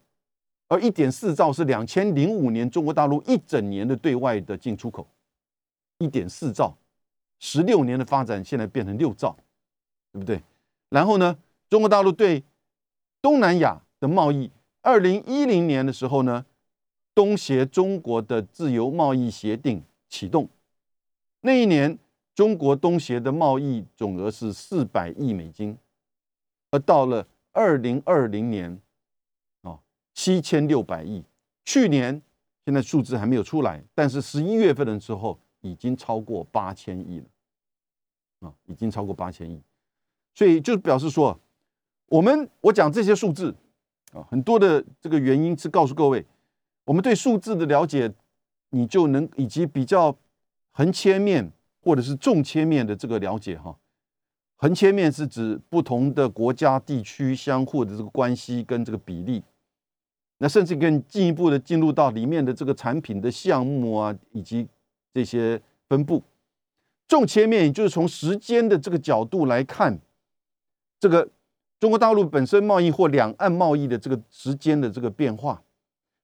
[0.68, 5.08] 而一点四兆是两千零五年中国大陆一整年的对外的进出口，
[6.00, 6.76] 一点四兆，
[7.40, 9.36] 十六年的发展现在变成六兆，
[10.12, 10.42] 对不对？
[10.90, 11.38] 然后呢，
[11.70, 12.44] 中国大陆对
[13.22, 16.46] 东南亚的贸易，二零一零年的时候呢，
[17.14, 20.50] 东协中国的自由贸易协定启动，
[21.42, 21.98] 那一年。
[22.36, 25.78] 中国东协的贸易总额是四百亿美金，
[26.70, 28.78] 而到了二零二零年，
[29.62, 29.80] 哦，
[30.14, 31.24] 七千六百亿。
[31.64, 32.22] 去年
[32.66, 39.62] 现在数字还没有出来，但是十一月份的时候已经超过八千亿了，啊，已经超过八千亿。
[40.34, 41.40] 所以就表示说，
[42.08, 43.56] 我们我讲这些数字
[44.14, 46.26] 啊，很多的这个原因是告诉各位，
[46.86, 48.14] 我们对数字的了解，
[48.70, 50.18] 你就能以及比较
[50.72, 51.52] 横切面。
[51.86, 53.78] 或者是纵切面的这个了解哈，
[54.56, 59.44] 横切面是指不同的国家地区相互的这个关系跟这个比例，
[60.40, 64.68] 那甚至更进一步的进入到里面的这个产品的项目啊，以及
[65.16, 66.22] 这些分布。
[67.08, 69.98] 纵切面也就是从时间的这个角度来看，
[71.00, 71.30] 这个
[71.80, 75.64] 中国大陆本身贸易或两岸贸易的这个时间的这个变化，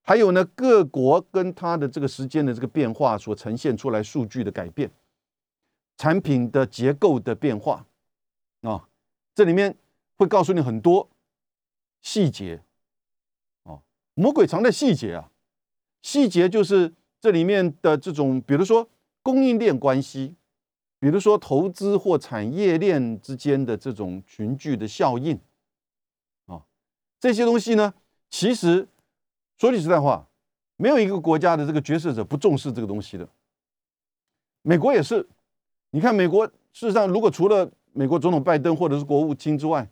[0.02, 4.90] 还有呢各国跟它的这个时间的这个变化所呈现出来数据的改变。
[5.96, 7.86] 产品的结构的变化
[8.62, 8.88] 啊，
[9.34, 9.76] 这里面
[10.16, 11.08] 会告诉你很多
[12.00, 12.60] 细节
[13.62, 13.80] 啊，
[14.14, 15.30] 魔鬼藏在细节啊，
[16.02, 18.88] 细节就是这里面的这种，比如说
[19.22, 20.34] 供应链关系，
[20.98, 25.38] 比如说投资或产业链之间的这种群聚的效应
[26.46, 26.64] 啊，
[27.20, 27.94] 这些东西呢，
[28.28, 28.88] 其实
[29.56, 30.26] 说句实在话，
[30.76, 33.28] 没有一个国家的这个决策者不重视这个东西的，
[34.62, 35.28] 美国也是。
[35.94, 39.88] 你看，美国事实上，如果除了美国总统拜登或者是国务卿之外，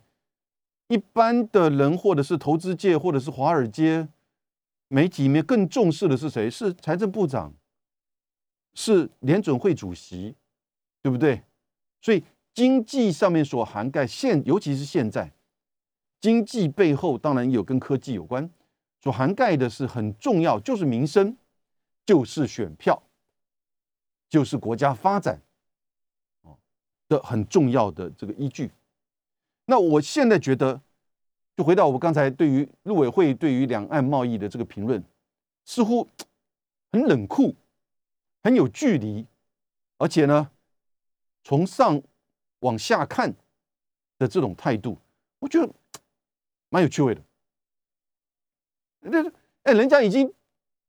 [0.89, 4.09] 一般的人或者是投资界或者是华尔街
[4.91, 6.49] 媒体里面更重视的是谁？
[6.49, 7.53] 是财政部长，
[8.73, 10.35] 是联准会主席，
[11.01, 11.43] 对不对？
[12.01, 12.21] 所以
[12.53, 15.31] 经济上面所涵盖现，尤其是现在，
[16.19, 18.51] 经济背后当然有跟科技有关，
[18.99, 21.37] 所涵盖的是很重要，就是民生，
[22.05, 23.01] 就是选票，
[24.27, 25.41] 就是国家发展。
[27.07, 28.71] 的很重要的这个依据，
[29.65, 30.81] 那我现在觉得，
[31.55, 35.03] 就回到我刚才对于陆委会对于两岸贸易的这个评论，
[35.65, 36.07] 似乎
[36.91, 37.55] 很冷酷，
[38.43, 39.25] 很有距离，
[39.97, 40.49] 而且呢，
[41.43, 42.01] 从上
[42.59, 43.35] 往下看
[44.17, 44.97] 的这种态度，
[45.39, 45.73] 我觉得
[46.69, 47.21] 蛮有趣味的。
[49.01, 49.31] 那
[49.63, 50.33] 哎，人家已经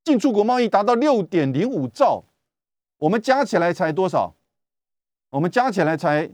[0.03, 2.23] 进出口贸易达到六点零五兆，
[2.97, 4.35] 我们加起来才多少？
[5.29, 6.29] 我们加起来才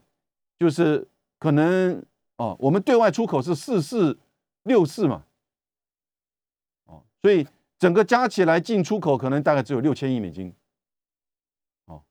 [0.57, 2.03] 就是可能
[2.39, 4.17] 哦，我们对外出口是四四
[4.63, 5.25] 六四嘛，
[6.85, 7.45] 哦，所以
[7.77, 10.55] 整个加起来进出口可能大概只有六千亿美金，
[11.83, 12.01] 哦，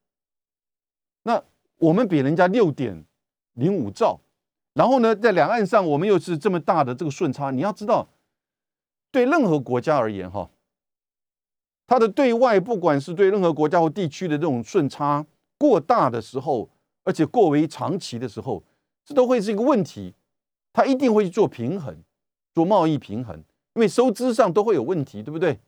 [1.23, 1.43] 那
[1.79, 3.07] 我们比人家六点
[3.55, 4.21] 零五兆，
[4.75, 8.07] 然后呢，在两岸上我们又是这么大的这个顺差，你要知道，
[9.11, 10.51] 对任何国家而言哈，
[11.87, 15.25] 它的对外不管是对任何国家或地区的这种顺差
[15.57, 16.69] 过大的时候。
[17.05, 18.63] 而且过为长期的时候，
[19.03, 20.13] 这都会是一个问题。
[20.79, 21.93] 他一定会去做平衡，
[22.55, 23.37] 做贸易平衡，
[23.75, 25.59] 因为收支上都会有问题，对不对？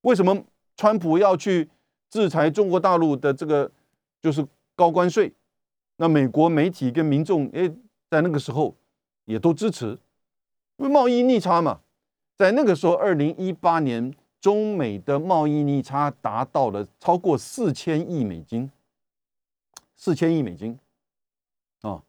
[0.00, 0.42] 为什么
[0.74, 1.68] 川普要去
[2.08, 3.70] 制裁中国大陆的这个
[4.22, 5.30] 就是高关税？
[5.96, 7.70] 那美国媒体跟民众，诶，
[8.08, 8.74] 在那个时候
[9.26, 9.98] 也都支持，
[10.78, 11.82] 因为贸易逆差嘛。
[12.34, 18.70] 在那个时候，二零一八年，中美的贸易逆差达到了超过四千亿美金，
[19.94, 20.78] 四千亿美金。
[21.82, 22.02] 啊，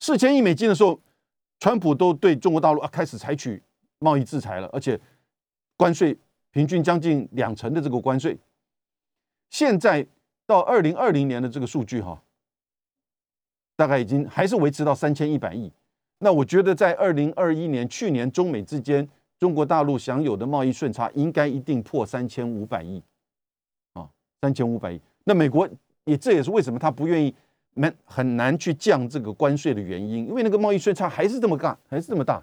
[0.00, 0.98] 四千亿美金的时候，
[1.62, 3.62] 川普都对中国大陆啊开始采取
[4.00, 4.98] 贸易制裁了，而且
[5.76, 6.18] 关税
[6.50, 8.36] 平均将近两成的这个关税。
[9.48, 10.04] 现在
[10.44, 12.20] 到二零二零年的这个数据哈，
[13.76, 15.70] 大概已经还是维持到三千一百亿。
[16.18, 19.08] 那我觉得在二零二一年去年中美之间，
[19.38, 23.00] 中国大陆享有的贸易顺差应该一定破三千五百亿
[23.92, 24.10] 啊，
[24.40, 25.00] 三千五百亿。
[25.22, 25.68] 那美国
[26.06, 27.32] 也这也是为什么他不愿意。
[27.74, 32.42] 难很难去降这个关税的原因，因为那个贸易顺差还是这么大，还是这么大。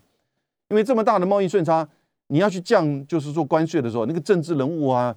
[0.69, 1.88] 因为这么大的贸易顺差，
[2.27, 5.15] 你要去降，就是说关税的时候，那个政治人物啊、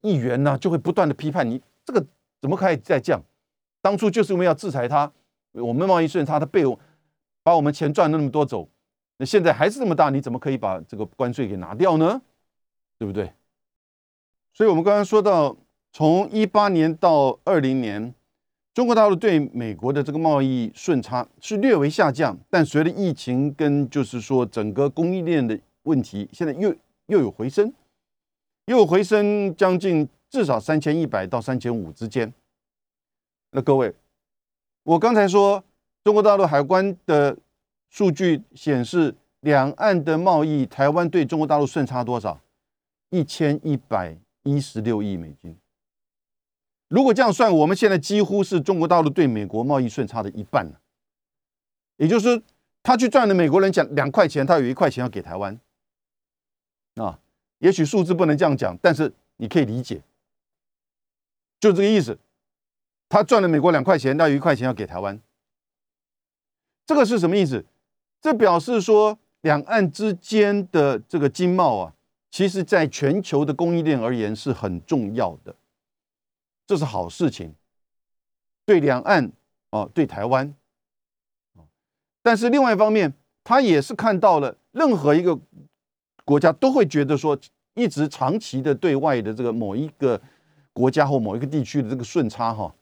[0.00, 2.04] 议员呐，就会不断的批判你，这个
[2.40, 3.22] 怎么可以再降？
[3.82, 5.12] 当初就是因为要制裁他，
[5.52, 6.78] 我们贸易顺差他被我
[7.42, 8.68] 把我们钱赚了那么多走，
[9.18, 12.22] 那现在还是这么大，你怎么可以把这个关税给拿掉呢？
[12.98, 13.32] 对不对？
[14.52, 15.56] 所以我们刚刚说到，
[15.92, 18.14] 从一八年到二零年。
[18.76, 27.72] 中国大陆对美国的这个贸易顺差是略微下降，但随着疫情跟就是说整个供应链的问题，现在又又有回升，
[28.66, 32.30] 又有回升将近至少三千一百到三千五之间。
[33.52, 33.94] 那各位，
[34.82, 35.64] 我刚才说
[36.04, 37.34] 中国大陆海关的
[37.88, 42.38] 数据显示，两岸的贸易，台湾对中国大陆顺差多少？
[43.08, 45.56] 一千一百一十六亿美金。
[46.88, 50.80] 如果这样算，我们现在几乎是中国大陆对美国贸易顺差的一半了。
[51.96, 52.42] 也就是说，
[52.82, 55.58] 他去赚了美国人讲两块钱，他有一块钱要给台湾。
[56.94, 57.18] 啊，
[57.58, 60.02] 也许数字不能这样讲，但是你可以理解，
[61.58, 62.18] 就这个意思。
[63.08, 65.20] 他赚了美国两块钱，那有一块钱要给台湾。
[66.84, 67.64] 这个是什么意思？
[68.20, 71.94] 这表示说，两岸之间的这个经贸啊，
[72.30, 75.54] 其实在全球的供应链而言是很重要的。
[76.66, 77.54] 这是好事情，
[78.64, 79.30] 对两岸
[79.70, 80.52] 啊，对台湾
[82.22, 83.12] 但是另外一方面，
[83.44, 85.38] 他也是看到了任何一个
[86.24, 87.38] 国家都会觉得说，
[87.74, 90.20] 一直长期的对外的这个某一个
[90.72, 92.74] 国家或某一个地区的这个顺差哈，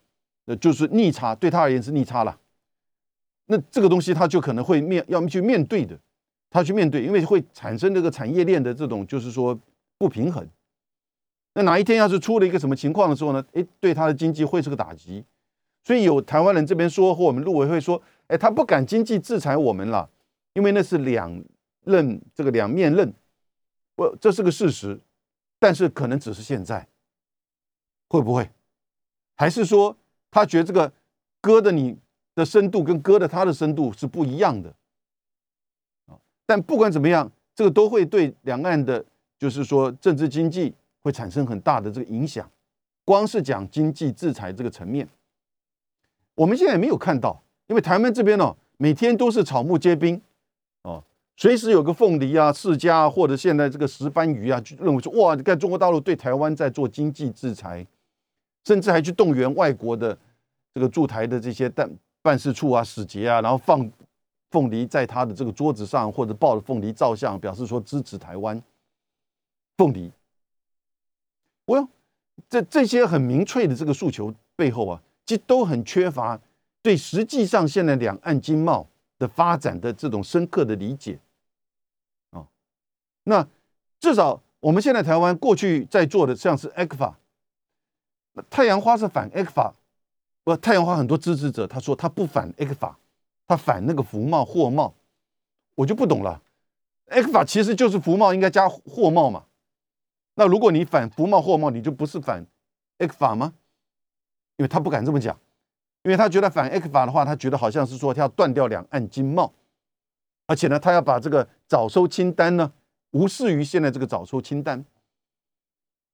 [0.47, 2.41] 呃，就是逆差，对他而言是逆差了。
[3.47, 5.99] 那这个东西他就可能会面要么去面对的，
[6.49, 9.59] 他去面对，因为会产生这个产业链的这种就是说
[9.99, 10.49] 不平衡。
[11.55, 13.45] 那哪一天要是出了一个什么情况的时候呢？
[13.53, 15.25] 诶，对他的经济会是个打击，
[15.85, 20.11] 所以有台湾人这边说，或我们陆委会说，诶，他不敢经济制裁我们了，
[20.55, 21.43] 因为那是两
[21.85, 23.15] 刃这个两面刃，
[23.95, 25.01] 不，这是个事实，
[25.61, 26.89] 但是可能只是现在，
[28.09, 28.51] 会不会？
[29.37, 29.97] 还是说
[30.33, 30.93] 他觉得这个
[31.41, 31.97] 割的你
[32.35, 34.75] 的深度跟割的他的深度是不一样的
[36.47, 39.05] 但不管怎么样，这个都会对两岸的，
[39.39, 40.75] 就是说政治经济。
[41.05, 42.51] 会产生很大的这个影响，
[43.05, 45.07] 光是讲经济制裁这个层面，
[46.35, 50.19] 我们现在也没有看到，因为台湾这边呢，每天都是草木皆兵，
[50.83, 51.05] 哦，
[51.37, 57.87] 随时有个凤梨啊、世家或者现在这个石斑鱼啊，就认为说哇，你看中国大陆对台湾在做经济制裁，
[58.65, 60.17] 甚至还去动员外国的
[60.73, 61.91] 这个驻台的这些办
[62.23, 63.87] 办事处啊、使节啊，然后放
[64.51, 68.59] 凤梨在他的这个桌子上，或者抱着凤梨照相，表示说支持台湾
[69.77, 70.11] 凤梨。
[71.67, 71.89] 我
[72.49, 76.39] 这这些很明确的这个诉求背后啊，其实都很缺乏
[76.83, 78.87] 对实际上现在两岸经贸
[79.19, 81.19] 的发展的这种深刻的理解
[82.31, 82.47] 啊。
[83.25, 83.47] 那
[83.99, 87.19] 至少我们现在台湾过去在做的像是 a f 法，
[88.51, 89.75] 太阳花是反 a f 法，
[90.43, 92.99] 不，太阳花很多支持者他说他不反 a f 法，
[93.47, 94.93] 他反那个服贸货贸，
[95.77, 96.43] 我就不懂了
[97.07, 99.45] a f 法其实就是服贸应该加货贸嘛。
[100.37, 102.45] 那如果你反服贸货贸，你就不是反
[102.99, 103.55] X 法吗？
[104.57, 105.39] 因为他不敢这么讲，
[106.03, 109.53] 因为他觉得反 X 法的话，他觉得好像是说他要断掉两岸经贸，
[110.47, 112.73] 而且呢，他要把这个早收清单呢
[113.11, 114.85] 无视于现在这个早收清单。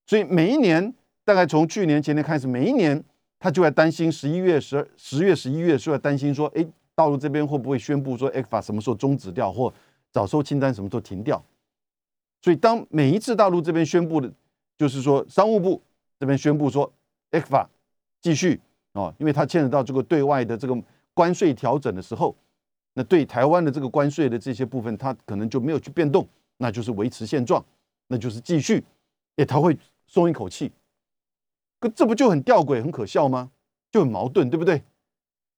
[0.06, 0.94] 所以每一年，
[1.24, 3.02] 大概从去年前年开始，每一年
[3.38, 9.72] 他就在担心十一月十二、十月十一月是在担心说，哎，大陆这边会不会宣布说 X 法什么时候终止掉，或
[10.10, 11.42] 早收清单什么时候停掉？
[12.42, 14.32] 所以，当每一次大陆这边宣布的，
[14.78, 15.82] 就是说商务部
[16.18, 16.90] 这边宣布说
[17.30, 17.68] X 法
[18.22, 18.58] 继续
[18.92, 20.74] 啊，因为它牵扯到这个对外的这个
[21.12, 22.34] 关税调整的时候，
[22.94, 26.26] 那对台湾的这个关税的这些部分，它可能就没有去变动，
[26.56, 27.62] 那就是维持现状，
[28.08, 28.82] 那就是继续，
[29.36, 29.76] 哎，他会
[30.06, 30.72] 松一口气。
[31.78, 33.50] 可这不就很吊诡、很可笑吗？
[33.92, 34.82] 就很矛盾，对不对？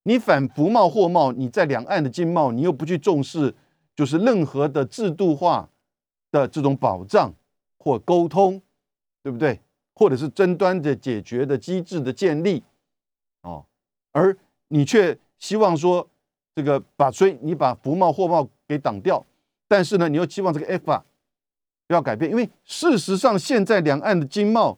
[0.03, 3.55] 你反服贸货贸，你在两岸的经贸，你又不去重视，
[3.95, 5.69] 就是任何的制度化。
[6.33, 7.31] 的这种保障
[7.77, 8.59] 或沟通，
[9.21, 9.61] 对不对？
[9.93, 12.63] 或者是争端的解决的机制的建立，
[13.43, 13.63] 哦，
[14.11, 14.35] 而
[14.69, 16.09] 你却希望说
[16.55, 19.23] 这个把所以你把服贸货贸给挡掉，
[19.67, 21.05] 但是呢，你又期望这个 F 法
[21.85, 24.75] 不要改变，因为事实上现在两岸的经贸，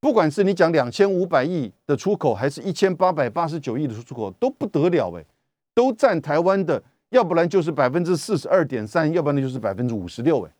[0.00, 5.24] 不管是你讲两千五百亿的出口，还是一千八百八十九亿的出口，都不得了哎，
[5.72, 10.50] 都占台湾的，要不然就是百分之四十二点三，要不然就是百分之五十六哎。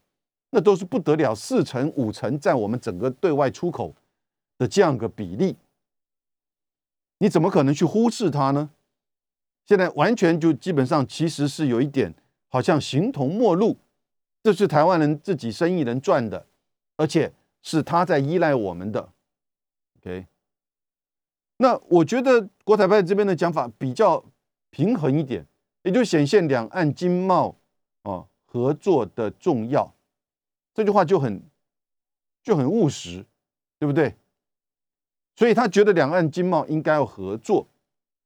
[0.51, 3.95] 那都是不得了，四成五成在我们整个对外出口
[4.59, 5.57] 的这样个比例，
[7.19, 8.71] 你怎么可能去忽视它呢？
[9.65, 12.13] 现在完全就基本上其实是有一点
[12.49, 13.77] 好像形同陌路，
[14.43, 16.47] 这是台湾人自己生意人赚的，
[16.97, 17.33] 而且
[17.63, 19.13] 是他在依赖我们的。
[20.01, 20.27] OK，
[21.59, 24.25] 那我觉得国台办这边的讲法比较
[24.71, 25.47] 平衡一点，
[25.85, 27.55] 也就显现两岸经贸
[28.03, 29.95] 啊合作的重要。
[30.81, 31.43] 这句话就很
[32.43, 33.27] 就很务实，
[33.79, 34.17] 对不对？
[35.37, 37.69] 所以他觉得两岸经贸应该要合作，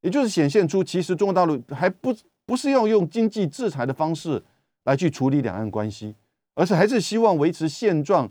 [0.03, 2.15] 也就是显现出，其实中国大陆还不
[2.47, 4.41] 不是要用经济制裁的方式
[4.85, 6.15] 来去处理两岸关系，
[6.55, 8.31] 而是还是希望维持现状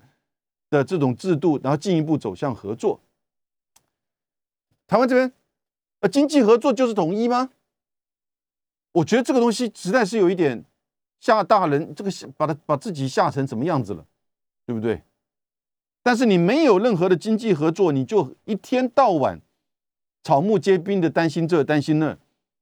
[0.69, 3.01] 的这种制度，然后进一步走向合作。
[4.87, 5.33] 台湾这边，
[5.99, 7.49] 呃，经济合作就是统一吗？
[8.93, 10.63] 我觉得这个东西实在是有一点
[11.19, 14.05] 吓大人，这个把他把自己吓成什么样子了，
[14.65, 15.03] 对不对？
[16.01, 19.41] 但是你没有任何的经济合作，你就一天到晚
[20.23, 22.17] 草木皆兵的担心这担心那，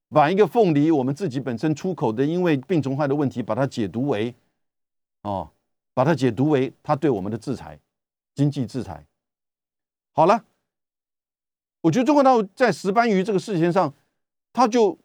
[0.09, 4.35] 把一个凤梨我们自己本身出口的因为病虫害的问题，把它解读为
[5.23, 5.49] 哦，
[5.93, 7.79] 把它解读为他对我们的制裁，
[8.35, 9.05] 经济制裁。
[10.11, 10.45] 好了，
[11.81, 13.93] 我觉得中国大陆在石斑鱼这个事情上，
[14.53, 14.97] 他就。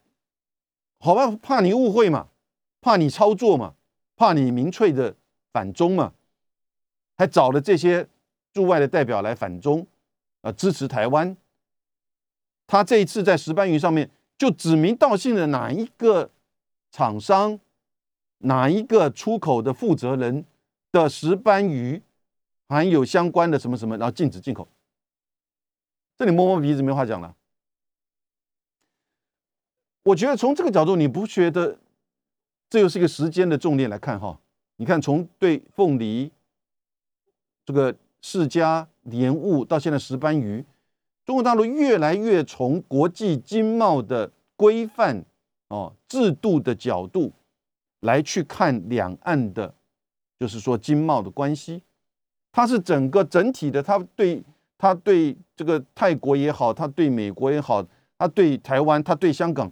[0.98, 2.28] 好吧，怕你误会嘛，
[2.80, 3.74] 怕你操作嘛，
[4.16, 5.14] 怕你民粹的
[5.52, 6.14] 反中嘛，
[7.16, 8.08] 还找了这些
[8.52, 9.86] 驻外的代表来反中，
[10.42, 11.36] 啊，支持台湾。
[12.66, 16.30] 他这一次在石斑鱼上面就指名道姓的哪一个
[16.90, 17.58] 厂商，
[18.38, 20.44] 哪一个出口的负责人
[20.90, 22.02] 的石斑鱼
[22.68, 24.66] 含有相关的什么什么，然后禁止进口。
[26.16, 27.36] 这里摸摸鼻子没话讲了。
[30.02, 31.78] 我觉得从这个角度，你不觉得
[32.70, 34.40] 这又是一个时间的重点来看哈？
[34.76, 36.30] 你看，从对凤梨、
[37.66, 40.64] 这个世家莲雾到现在石斑鱼，
[41.24, 45.24] 中国大陆越来越从国际经贸的规范
[45.68, 47.32] 哦制度的角度
[48.00, 49.74] 来去看两岸的，
[50.38, 51.82] 就是说经贸的关系，
[52.52, 54.40] 它是整个整体的，它对
[54.78, 57.84] 它对这个泰国也好，它对美国也好，
[58.16, 59.70] 它对台湾，它对香港。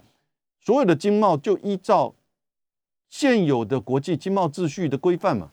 [0.61, 2.15] 所有的经贸就依照
[3.09, 5.53] 现有的国际经贸秩序的规范嘛，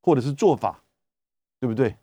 [0.00, 0.82] 或者是做法，
[1.60, 1.96] 对不对？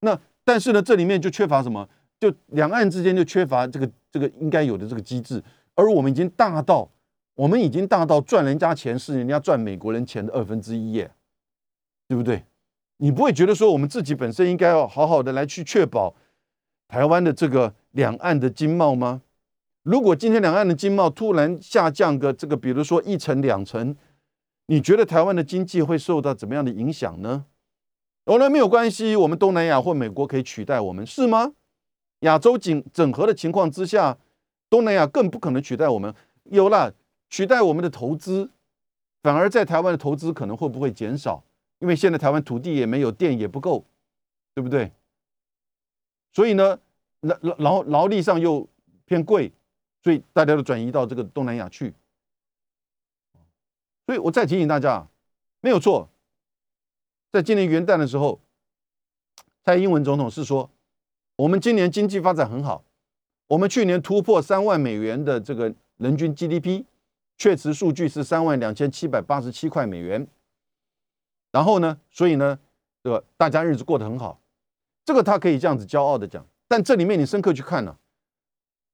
[0.00, 1.88] 那但是呢，这里面就缺乏什么？
[2.20, 5.42] 就两岸之间就缺乏这个这个应该有的这个机制。
[5.74, 6.90] 而我们已经大到，
[7.34, 11.10] 我们已经大到赚人家钱是人家赚美国人钱的二分之一耶，
[12.08, 12.44] 对不对？
[12.96, 16.16] 你不会觉得说我们自己本身应该要好好的来去确保
[16.88, 19.22] 台湾的这个两岸的经贸吗？
[19.84, 23.96] 如果今天两岸的经贸突然下降个这个，比如说一成两成，
[24.66, 27.46] 你觉得台湾的经济会受到怎么样的影响呢？
[28.28, 31.54] 哦，那没有关系，我们东南亚或美国可以取代我们，是吗？
[32.20, 34.18] 亚洲整整合的情况之下，
[34.68, 36.14] 东南亚更不可能取代我们。
[36.44, 36.94] 有了
[37.30, 38.50] 取代我们的投资，
[39.22, 41.42] 反而在台湾的投资可能会不会减少？
[41.78, 43.84] 因为现在台湾土地也没有，电也不够，
[44.54, 44.92] 对不对？
[46.34, 46.78] 所以呢，
[47.20, 48.68] 劳劳劳劳力上又
[49.06, 49.52] 偏贵。
[50.04, 51.92] 所以大家都转移到这个东南亚去，
[54.06, 55.06] 所以我再提醒大家，
[55.60, 56.08] 没有错，
[57.30, 58.40] 在今年元旦的时候，
[59.64, 60.70] 蔡英文总统是说，
[61.36, 62.84] 我们今年经济发展很好，
[63.48, 66.84] 我们去年突破三万美元的这个人均 GDP，
[67.36, 70.26] 确实数据是三万两千七百八十七块美元。
[71.52, 72.58] 然后呢，所以呢，
[73.02, 74.40] 这个大家日子过得很好，
[75.04, 77.96] 这个他可以这样子骄傲的讲，但这里面你深刻去看呢。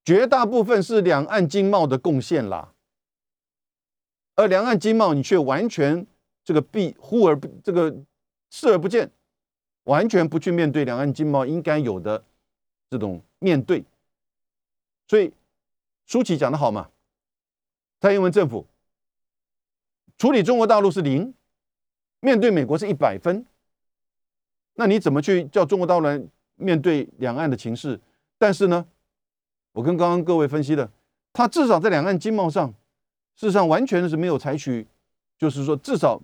[0.04, 2.74] 绝大部分是两岸经贸的贡献啦，
[4.36, 6.06] 而两岸经贸你却完全
[6.44, 7.96] 这个避忽而这个
[8.56, 9.10] 视而不见，
[9.82, 12.24] 完全不去面对两岸经贸应该有的
[12.88, 13.84] 这种面对。
[15.08, 15.32] 所以
[16.06, 16.88] 舒淇讲的好嘛，
[18.00, 18.64] 蔡英文政府
[20.16, 21.34] 处理中国大陆是零，
[22.20, 23.44] 面对美国是一百分，
[24.74, 26.22] 那你怎么去叫中国大陆来
[26.54, 28.00] 面对两岸的情势？
[28.38, 28.86] 但是呢？
[29.72, 30.88] 我跟刚刚各位分析的，
[31.32, 32.72] 他至少在两岸经贸上，
[33.34, 34.86] 事实上完全是没有采取，
[35.36, 36.22] 就是说至少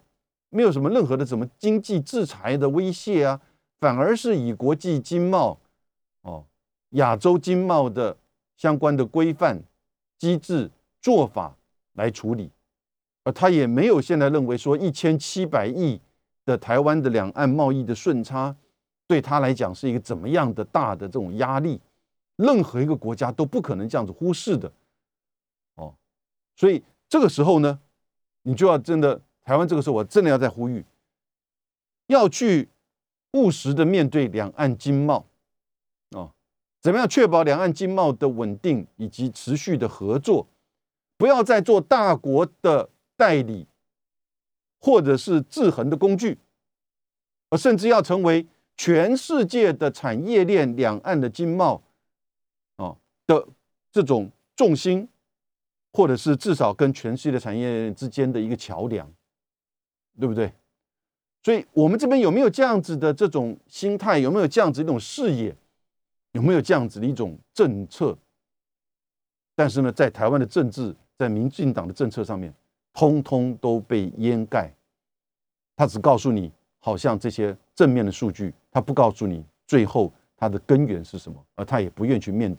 [0.50, 3.40] 没有什么任何的什么经济制裁的威胁啊，
[3.80, 5.58] 反而是以国际经贸
[6.22, 6.44] 哦、
[6.90, 8.16] 亚洲经贸的
[8.56, 9.62] 相关的规范
[10.18, 10.70] 机制
[11.00, 11.56] 做法
[11.94, 12.50] 来处理，
[13.24, 16.00] 而他也没有现在认为说一千七百亿
[16.44, 18.54] 的台湾的两岸贸易的顺差
[19.06, 21.80] 对他来讲是一个怎么样的大的这种压力。
[22.36, 24.72] 任何一个国家都不可能这样子忽视的，
[25.74, 25.94] 哦，
[26.56, 27.78] 所以这个时候呢，
[28.44, 30.84] 你就要真的台湾这个时候，我真的要在呼吁，
[32.06, 32.68] 要去
[33.32, 35.26] 务实的面对两岸经贸，
[36.10, 36.32] 哦，
[36.80, 40.46] 怎么样确保两岸经贸的稳定以及持续的合作，
[41.16, 43.66] 不要再做大国的代理，
[44.80, 46.38] 或者是制衡的工具，
[47.50, 51.82] 而甚至要成为全世界的产业链两岸的经贸
[52.76, 52.96] 啊。
[53.26, 53.46] 的
[53.92, 55.08] 这种重心，
[55.92, 59.12] 或者是至少跟全世界的产业之间的一个桥梁，
[60.20, 60.52] 对不对？
[61.42, 64.18] 所以，我们这边有没有这样子的这种心态？
[64.18, 65.56] 有没有这样子一种视野？
[66.32, 68.16] 有没有这样子的一种政策？
[69.56, 72.52] 但是呢，在台湾的政治，在民进党的政策上面，
[72.92, 74.70] 通通都被掩盖。
[75.76, 82.58] 他只告诉你，好像这些正面的数据，他不告诉你最后它的根源是什么，而他也不愿去面对。